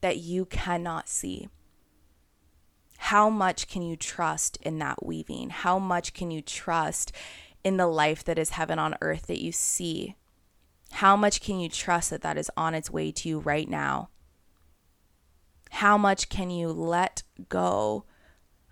that 0.06 0.18
you 0.18 0.44
cannot 0.44 1.08
see 1.08 1.48
how 2.98 3.28
much 3.28 3.68
can 3.68 3.82
you 3.82 3.96
trust 3.96 4.58
in 4.62 4.78
that 4.78 5.04
weaving? 5.04 5.50
How 5.50 5.78
much 5.78 6.14
can 6.14 6.30
you 6.30 6.40
trust 6.40 7.12
in 7.62 7.76
the 7.76 7.86
life 7.86 8.24
that 8.24 8.38
is 8.38 8.50
heaven 8.50 8.78
on 8.78 8.96
earth 9.00 9.26
that 9.26 9.42
you 9.42 9.52
see? 9.52 10.14
How 10.92 11.16
much 11.16 11.40
can 11.40 11.60
you 11.60 11.68
trust 11.68 12.10
that 12.10 12.22
that 12.22 12.38
is 12.38 12.50
on 12.56 12.74
its 12.74 12.90
way 12.90 13.12
to 13.12 13.28
you 13.28 13.38
right 13.40 13.68
now? 13.68 14.08
How 15.70 15.98
much 15.98 16.28
can 16.28 16.50
you 16.50 16.68
let 16.68 17.22
go 17.48 18.04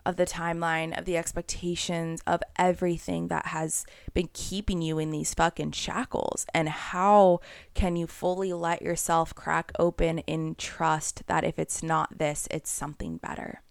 of 0.06 0.16
the 0.16 0.26
timeline, 0.26 0.96
of 0.98 1.04
the 1.04 1.16
expectations, 1.16 2.20
of 2.26 2.42
everything 2.56 3.28
that 3.28 3.46
has 3.46 3.86
been 4.12 4.28
keeping 4.32 4.82
you 4.82 4.98
in 4.98 5.10
these 5.10 5.34
fucking 5.34 5.72
shackles? 5.72 6.46
And 6.54 6.68
how 6.68 7.40
can 7.74 7.96
you 7.96 8.06
fully 8.06 8.52
let 8.52 8.82
yourself 8.82 9.34
crack 9.34 9.72
open 9.78 10.18
in 10.20 10.54
trust 10.56 11.26
that 11.26 11.44
if 11.44 11.58
it's 11.58 11.82
not 11.82 12.18
this, 12.18 12.48
it's 12.50 12.70
something 12.70 13.16
better? 13.18 13.62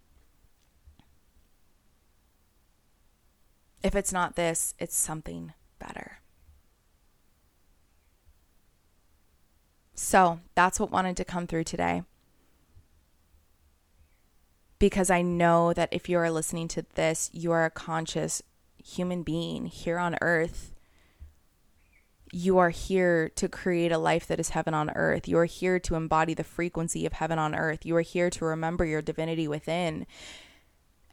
If 3.83 3.95
it's 3.95 4.13
not 4.13 4.35
this, 4.35 4.73
it's 4.79 4.95
something 4.95 5.53
better. 5.77 6.19
So 9.93 10.39
that's 10.55 10.79
what 10.79 10.91
wanted 10.91 11.17
to 11.17 11.25
come 11.25 11.47
through 11.47 11.65
today. 11.65 12.03
Because 14.83 15.09
I 15.09 15.21
know 15.21 15.71
that 15.71 15.87
if 15.93 16.09
you 16.09 16.17
are 16.17 16.29
listening 16.29 16.67
to 16.67 16.85
this, 16.95 17.29
you 17.31 17.53
are 17.53 17.63
a 17.63 17.69
conscious 17.69 18.41
human 18.83 19.23
being 19.23 19.67
here 19.67 19.97
on 19.97 20.17
earth. 20.19 20.73
You 22.33 22.57
are 22.57 22.69
here 22.69 23.29
to 23.29 23.47
create 23.47 23.93
a 23.93 23.97
life 23.97 24.27
that 24.27 24.41
is 24.41 24.49
heaven 24.49 24.73
on 24.73 24.89
earth. 24.89 25.25
You 25.25 25.37
are 25.37 25.45
here 25.45 25.79
to 25.79 25.95
embody 25.95 26.33
the 26.33 26.43
frequency 26.43 27.05
of 27.05 27.13
heaven 27.13 27.39
on 27.39 27.55
earth. 27.55 27.85
You 27.85 27.95
are 27.95 28.01
here 28.01 28.29
to 28.31 28.43
remember 28.43 28.83
your 28.83 29.01
divinity 29.01 29.47
within. 29.47 30.05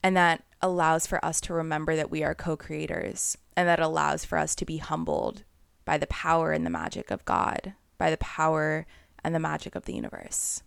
And 0.02 0.16
that 0.16 0.42
allows 0.61 1.06
for 1.06 1.24
us 1.24 1.40
to 1.42 1.54
remember 1.54 1.94
that 1.94 2.11
we 2.11 2.24
are 2.24 2.35
co 2.35 2.56
creators 2.56 3.38
and 3.56 3.68
that 3.68 3.78
allows 3.78 4.24
for 4.24 4.37
us 4.37 4.56
to 4.56 4.64
be 4.64 4.78
humbled 4.78 5.44
by 5.85 5.96
the 5.96 6.09
power 6.09 6.50
and 6.50 6.66
the 6.66 6.70
magic 6.70 7.12
of 7.12 7.24
God, 7.24 7.74
by 7.98 8.11
the 8.11 8.16
power 8.16 8.85
and 9.22 9.33
the 9.33 9.38
magic 9.38 9.76
of 9.76 9.85
the 9.85 9.94
universe. 9.94 10.64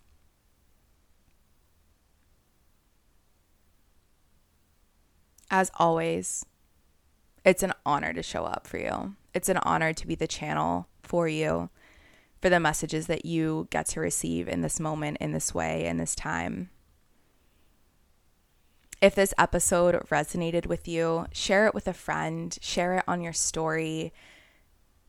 As 5.55 5.69
always, 5.75 6.47
it's 7.45 7.61
an 7.61 7.73
honor 7.85 8.11
to 8.11 8.23
show 8.23 8.43
up 8.43 8.65
for 8.65 8.79
you. 8.79 9.15
It's 9.35 9.49
an 9.49 9.57
honor 9.57 9.93
to 9.93 10.07
be 10.07 10.15
the 10.15 10.25
channel 10.25 10.87
for 11.03 11.27
you, 11.27 11.69
for 12.41 12.49
the 12.49 12.59
messages 12.59 13.05
that 13.05 13.23
you 13.23 13.67
get 13.69 13.85
to 13.89 13.99
receive 13.99 14.47
in 14.47 14.61
this 14.61 14.79
moment, 14.79 15.17
in 15.21 15.31
this 15.31 15.53
way, 15.53 15.85
in 15.85 15.97
this 15.97 16.15
time. 16.15 16.71
If 18.99 19.13
this 19.13 19.35
episode 19.37 19.93
resonated 20.09 20.65
with 20.65 20.87
you, 20.87 21.27
share 21.31 21.67
it 21.67 21.75
with 21.75 21.87
a 21.87 21.93
friend, 21.93 22.57
share 22.59 22.95
it 22.95 23.03
on 23.07 23.21
your 23.21 23.31
story. 23.31 24.11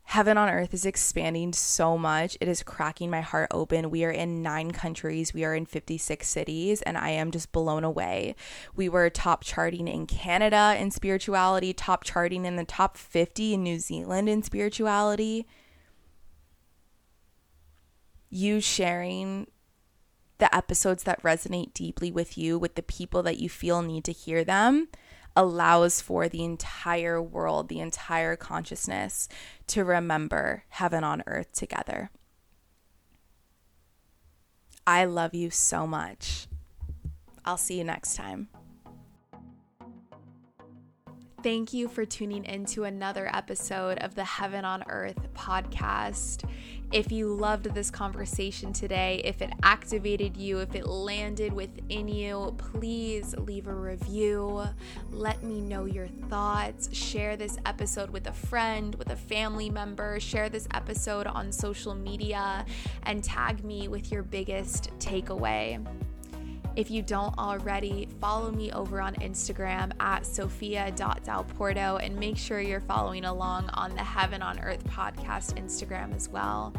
Heaven 0.04 0.38
on 0.38 0.48
Earth 0.48 0.72
is 0.72 0.86
expanding 0.86 1.52
so 1.52 1.98
much. 1.98 2.36
It 2.40 2.46
is 2.46 2.62
cracking 2.62 3.10
my 3.10 3.20
heart 3.20 3.48
open. 3.50 3.90
We 3.90 4.04
are 4.04 4.10
in 4.10 4.42
nine 4.42 4.70
countries, 4.70 5.34
we 5.34 5.44
are 5.44 5.54
in 5.54 5.66
56 5.66 6.28
cities, 6.28 6.82
and 6.82 6.96
I 6.96 7.08
am 7.10 7.30
just 7.30 7.50
blown 7.52 7.82
away. 7.82 8.36
We 8.76 8.88
were 8.88 9.10
top 9.10 9.42
charting 9.42 9.88
in 9.88 10.06
Canada 10.06 10.76
in 10.78 10.90
spirituality, 10.90 11.72
top 11.72 12.04
charting 12.04 12.44
in 12.44 12.56
the 12.56 12.64
top 12.64 12.96
50 12.96 13.54
in 13.54 13.62
New 13.62 13.78
Zealand 13.80 14.28
in 14.28 14.42
spirituality. 14.42 15.46
You 18.30 18.60
sharing 18.60 19.48
the 20.38 20.54
episodes 20.54 21.04
that 21.04 21.22
resonate 21.22 21.72
deeply 21.72 22.10
with 22.10 22.36
you, 22.36 22.58
with 22.58 22.74
the 22.74 22.82
people 22.82 23.22
that 23.22 23.38
you 23.38 23.48
feel 23.48 23.82
need 23.82 24.04
to 24.04 24.12
hear 24.12 24.44
them, 24.44 24.88
allows 25.36 26.00
for 26.00 26.28
the 26.28 26.44
entire 26.44 27.20
world, 27.20 27.68
the 27.68 27.80
entire 27.80 28.36
consciousness 28.36 29.28
to 29.66 29.84
remember 29.84 30.64
heaven 30.68 31.04
on 31.04 31.22
earth 31.26 31.52
together. 31.52 32.10
I 34.86 35.04
love 35.06 35.34
you 35.34 35.50
so 35.50 35.86
much. 35.86 36.46
I'll 37.44 37.56
see 37.56 37.78
you 37.78 37.84
next 37.84 38.14
time. 38.14 38.48
Thank 41.44 41.74
you 41.74 41.88
for 41.88 42.06
tuning 42.06 42.46
into 42.46 42.84
another 42.84 43.30
episode 43.30 43.98
of 43.98 44.14
the 44.14 44.24
Heaven 44.24 44.64
on 44.64 44.82
Earth 44.88 45.18
podcast. 45.34 46.48
If 46.90 47.12
you 47.12 47.34
loved 47.34 47.66
this 47.74 47.90
conversation 47.90 48.72
today, 48.72 49.20
if 49.24 49.42
it 49.42 49.52
activated 49.62 50.38
you, 50.38 50.60
if 50.60 50.74
it 50.74 50.86
landed 50.86 51.52
within 51.52 52.08
you, 52.08 52.54
please 52.56 53.36
leave 53.36 53.66
a 53.66 53.74
review. 53.74 54.64
Let 55.10 55.42
me 55.42 55.60
know 55.60 55.84
your 55.84 56.08
thoughts. 56.08 56.88
Share 56.96 57.36
this 57.36 57.58
episode 57.66 58.08
with 58.08 58.26
a 58.26 58.32
friend, 58.32 58.94
with 58.94 59.10
a 59.10 59.16
family 59.16 59.68
member. 59.68 60.18
Share 60.20 60.48
this 60.48 60.66
episode 60.72 61.26
on 61.26 61.52
social 61.52 61.94
media 61.94 62.64
and 63.02 63.22
tag 63.22 63.62
me 63.62 63.88
with 63.88 64.10
your 64.10 64.22
biggest 64.22 64.88
takeaway. 64.98 65.86
If 66.76 66.90
you 66.90 67.02
don't 67.02 67.38
already, 67.38 68.08
follow 68.20 68.50
me 68.50 68.72
over 68.72 69.00
on 69.00 69.14
Instagram 69.16 69.92
at 70.00 70.26
sophia.dalporto 70.26 72.04
and 72.04 72.18
make 72.18 72.36
sure 72.36 72.60
you're 72.60 72.80
following 72.80 73.24
along 73.24 73.70
on 73.74 73.94
the 73.94 74.02
Heaven 74.02 74.42
on 74.42 74.58
Earth 74.58 74.82
podcast 74.84 75.54
Instagram 75.54 76.14
as 76.16 76.28
well. 76.28 76.74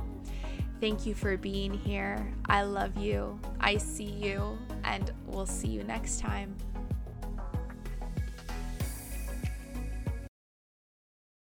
Thank 0.82 1.06
you 1.06 1.16
for 1.16 1.38
being 1.38 1.74
here. 1.74 2.34
I 2.48 2.64
love 2.64 2.98
you. 2.98 3.40
I 3.62 3.78
see 3.78 4.04
you, 4.04 4.58
and 4.84 5.12
we'll 5.28 5.46
see 5.46 5.70
you 5.70 5.84
next 5.84 6.20
time. 6.20 6.54